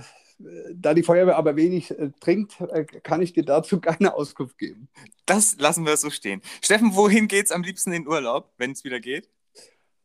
da 0.73 0.93
die 0.93 1.03
Feuerwehr 1.03 1.37
aber 1.37 1.55
wenig 1.55 1.91
äh, 1.91 2.11
trinkt, 2.19 2.59
äh, 2.61 2.83
kann 2.85 3.21
ich 3.21 3.33
dir 3.33 3.45
dazu 3.45 3.79
keine 3.81 4.15
Auskunft 4.15 4.57
geben. 4.57 4.89
Das 5.25 5.57
lassen 5.59 5.85
wir 5.85 5.97
so 5.97 6.09
stehen. 6.09 6.41
Steffen, 6.61 6.95
wohin 6.95 7.27
geht 7.27 7.45
es 7.45 7.51
am 7.51 7.63
liebsten 7.63 7.91
in 7.91 8.07
Urlaub, 8.07 8.51
wenn 8.57 8.71
es 8.71 8.83
wieder 8.83 8.99
geht? 8.99 9.29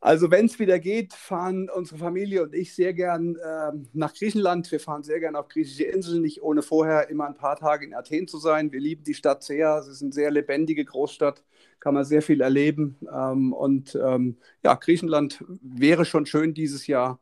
Also 0.03 0.29
wenn 0.29 0.47
es 0.47 0.59
wieder 0.59 0.79
geht, 0.79 1.13
fahren 1.13 1.69
unsere 1.69 1.97
Familie 1.97 2.43
und 2.43 2.53
ich 2.53 2.75
sehr 2.75 2.93
gern 2.93 3.37
äh, 3.37 3.71
nach 3.93 4.13
Griechenland. 4.13 4.69
Wir 4.69 4.81
fahren 4.81 5.01
sehr 5.01 5.21
gern 5.21 5.37
auf 5.37 5.47
griechische 5.47 5.85
Inseln, 5.85 6.21
nicht 6.21 6.43
ohne 6.43 6.61
vorher 6.61 7.09
immer 7.09 7.25
ein 7.25 7.37
paar 7.37 7.55
Tage 7.55 7.85
in 7.85 7.93
Athen 7.93 8.27
zu 8.27 8.37
sein. 8.37 8.73
Wir 8.73 8.81
lieben 8.81 9.05
die 9.05 9.13
Stadt 9.13 9.43
sehr. 9.43 9.77
Es 9.77 9.87
ist 9.87 10.03
eine 10.03 10.11
sehr 10.11 10.29
lebendige 10.29 10.83
Großstadt, 10.83 11.41
kann 11.83 11.95
man 11.95 12.05
sehr 12.05 12.21
viel 12.21 12.39
erleben. 12.39 12.95
Ähm, 13.13 13.51
und 13.51 13.93
ähm, 14.01 14.37
ja, 14.63 14.73
Griechenland 14.75 15.43
wäre 15.61 16.05
schon 16.05 16.25
schön 16.25 16.53
dieses 16.53 16.87
Jahr. 16.87 17.19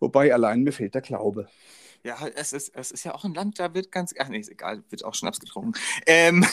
Wobei 0.00 0.34
allein 0.34 0.62
mir 0.62 0.72
fehlt 0.72 0.94
der 0.94 1.00
Glaube. 1.00 1.48
Ja, 2.04 2.28
es 2.36 2.52
ist, 2.52 2.76
es 2.76 2.90
ist 2.92 3.04
ja 3.04 3.14
auch 3.14 3.24
ein 3.24 3.32
Land, 3.34 3.58
da 3.58 3.72
wird 3.74 3.90
ganz. 3.90 4.14
Ach 4.18 4.28
nee, 4.28 4.38
ist 4.38 4.50
egal, 4.50 4.84
wird 4.90 5.02
auch 5.04 5.14
Schnaps 5.14 5.40
getrunken. 5.40 5.72
Ähm, 6.06 6.44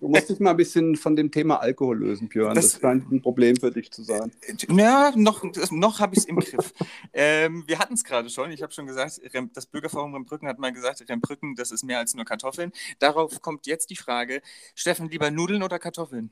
Du 0.00 0.08
musst 0.08 0.28
dich 0.28 0.40
mal 0.40 0.50
ein 0.50 0.56
bisschen 0.56 0.96
von 0.96 1.14
dem 1.14 1.30
Thema 1.30 1.60
Alkohol 1.60 1.98
lösen, 2.00 2.28
Björn. 2.28 2.54
Das, 2.54 2.72
Das- 2.72 2.80
scheint 2.80 3.10
ein 3.12 3.22
Problem 3.22 3.56
für 3.56 3.70
dich 3.70 3.90
zu 3.92 4.02
sein. 4.02 4.32
ja, 4.70 5.12
noch, 5.14 5.44
noch 5.70 6.00
habe 6.00 6.14
ich 6.14 6.20
es 6.20 6.24
im 6.26 6.36
Griff. 6.36 6.74
ähm, 7.12 7.62
wir 7.66 7.78
hatten 7.78 7.94
es 7.94 8.02
gerade 8.04 8.28
schon. 8.28 8.50
Ich 8.50 8.62
habe 8.62 8.72
schon 8.72 8.86
gesagt, 8.86 9.20
das 9.54 9.66
Bürgerforum 9.66 10.14
Rembrücken 10.14 10.48
hat 10.48 10.58
mal 10.58 10.72
gesagt, 10.72 11.04
Rembrücken, 11.08 11.54
das 11.54 11.70
ist 11.70 11.84
mehr 11.84 11.98
als 12.00 12.14
nur 12.14 12.24
Kartoffeln. 12.24 12.72
Darauf 12.98 13.40
kommt 13.40 13.66
jetzt 13.66 13.90
die 13.90 13.96
Frage: 13.96 14.42
Steffen, 14.74 15.08
lieber 15.08 15.30
Nudeln 15.30 15.62
oder 15.62 15.78
Kartoffeln? 15.78 16.30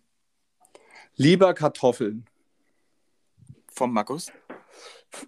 Lieber 1.16 1.55
Kartoffeln. 1.55 2.26
Vom 3.68 3.92
Markus? 3.92 4.31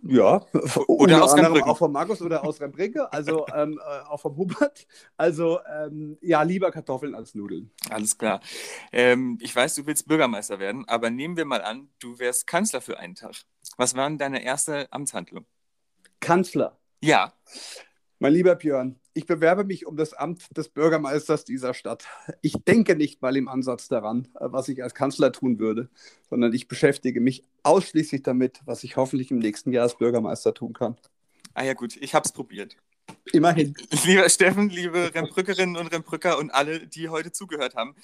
Ja, 0.03 0.45
Oder 0.87 1.25
aus 1.25 1.33
auch 1.33 1.79
von 1.79 1.93
Markus 1.93 2.21
oder 2.21 2.45
aus 2.45 2.61
Rembricke, 2.61 3.11
also 3.13 3.47
ähm, 3.55 3.81
äh, 3.83 4.01
auch 4.09 4.21
vom 4.21 4.37
Hubert. 4.37 4.87
Also 5.17 5.61
ähm, 5.65 6.19
ja, 6.21 6.43
lieber 6.43 6.71
Kartoffeln 6.71 7.15
als 7.15 7.35
Nudeln. 7.35 7.71
Alles 7.89 8.19
klar. 8.19 8.41
Ähm, 8.93 9.39
ich 9.41 9.55
weiß, 9.55 9.77
du 9.77 9.87
willst 9.87 10.07
Bürgermeister 10.07 10.59
werden, 10.59 10.87
aber 10.89 11.11
nehmen 11.11 11.37
wir 11.37 11.45
mal 11.45 11.63
an, 11.63 11.89
du 12.01 12.19
wärst 12.19 12.47
Kanzler 12.47 12.81
für 12.81 12.99
einen 12.99 13.15
Tag. 13.15 13.35
Was 13.77 13.97
war 13.97 14.09
denn 14.09 14.19
deine 14.19 14.43
erste 14.43 14.93
Amtshandlung? 14.93 15.47
Kanzler. 16.21 16.77
Ja, 17.01 17.33
Mein 18.21 18.33
lieber 18.33 18.57
Björn, 18.57 18.99
ich 19.15 19.27
bewerbe 19.27 19.63
mich 19.63 19.87
um 19.87 19.97
das 19.97 20.13
Amt 20.13 20.57
des 20.57 20.69
Bürgermeisters 20.69 21.45
dieser 21.45 21.73
Stadt. 21.73 22.09
Ich 22.43 22.55
denke 22.67 22.97
nicht 22.97 23.23
mal 23.23 23.37
im 23.37 23.47
Ansatz 23.47 23.87
daran, 23.87 24.27
was 24.35 24.69
ich 24.69 24.83
als 24.83 24.93
Kanzler 24.93 25.31
tun 25.31 25.61
würde, 25.61 25.89
sondern 26.29 26.53
ich 26.53 26.67
beschäftige 26.67 27.21
mich 27.21 27.45
ausschließlich 27.63 28.25
damit, 28.25 28.61
was 28.65 28.83
ich 28.83 28.97
hoffentlich 28.97 29.31
im 29.31 29.39
nächsten 29.39 29.71
Jahr 29.71 29.85
als 29.85 29.97
Bürgermeister 29.99 30.53
tun 30.53 30.73
kann. 30.73 30.97
ah 31.55 31.63
ja 31.63 31.75
gut, 31.75 31.97
ich 31.97 32.13
habe 32.13 32.25
es 32.25 32.33
probiert. 32.33 32.77
Immerhin. 33.33 33.75
Lieber 34.05 34.29
Steffen, 34.29 34.69
liebe 34.69 35.15
Rembrückerinnen 35.15 35.77
und 35.77 35.87
Rembrücker 35.87 36.39
und 36.39 36.51
alle, 36.51 36.89
die 36.89 37.11
heute 37.11 37.31
zugehört 37.31 37.77
haben, 37.77 37.95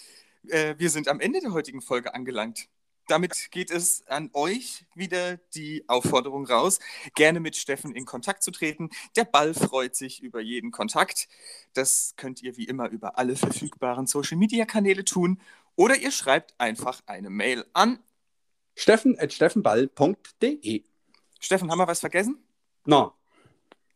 äh, 0.47 0.77
wir 0.79 0.91
sind 0.91 1.09
am 1.09 1.19
Ende 1.19 1.41
der 1.41 1.53
heutigen 1.53 1.81
Folge 1.81 2.15
angelangt. 2.15 2.69
Damit 3.07 3.51
geht 3.51 3.71
es 3.71 4.07
an 4.07 4.31
euch 4.33 4.87
wieder 4.95 5.37
die 5.55 5.85
Aufforderung 5.89 6.47
raus, 6.47 6.79
gerne 7.15 7.39
mit 7.41 7.55
Steffen 7.57 7.95
in 7.95 8.07
Kontakt 8.07 8.43
zu 8.43 8.51
treten. 8.51 8.89
Der 9.17 9.25
Ball 9.25 9.53
freut 9.53 9.95
sich 9.95 10.23
über 10.23 10.41
jeden 10.41 10.71
Kontakt. 10.71 11.29
Das 11.75 12.15
könnt 12.17 12.43
ihr 12.43 12.57
wie 12.57 12.65
immer 12.65 12.89
über 12.89 13.19
alle 13.19 13.37
verfügbaren 13.37 14.07
Social-Media-Kanäle 14.07 15.05
tun 15.05 15.39
oder 15.77 15.97
ihr 15.97 16.11
schreibt 16.11 16.55
einfach 16.59 17.03
eine 17.07 17.31
Mail 17.31 17.65
an. 17.73 17.99
steffen.steffenball.de 18.75 20.85
Steffen, 21.41 21.71
haben 21.71 21.79
wir 21.79 21.87
was 21.87 22.01
vergessen? 22.01 22.39
No. 22.87 23.13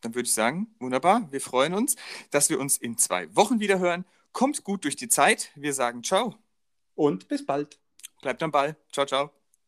Dann 0.02 0.14
würde 0.14 0.26
ich 0.26 0.34
sagen, 0.34 0.68
wunderbar, 0.78 1.26
wir 1.32 1.40
freuen 1.40 1.72
uns, 1.74 1.96
dass 2.30 2.50
wir 2.50 2.60
uns 2.60 2.76
in 2.76 2.98
zwei 2.98 3.34
Wochen 3.34 3.58
wieder 3.58 3.78
hören. 3.78 4.04
Kommt 4.32 4.64
gut 4.64 4.84
durch 4.84 4.96
die 4.96 5.08
Zeit. 5.08 5.50
Wir 5.54 5.72
sagen 5.72 6.04
ciao. 6.04 6.34
Und 6.94 7.28
bis 7.28 7.46
bald. 7.46 7.78
Bleibt 8.22 8.42
am 8.42 8.52
Ball. 8.52 8.76
Ciao, 8.92 9.06
ciao. 9.06 9.37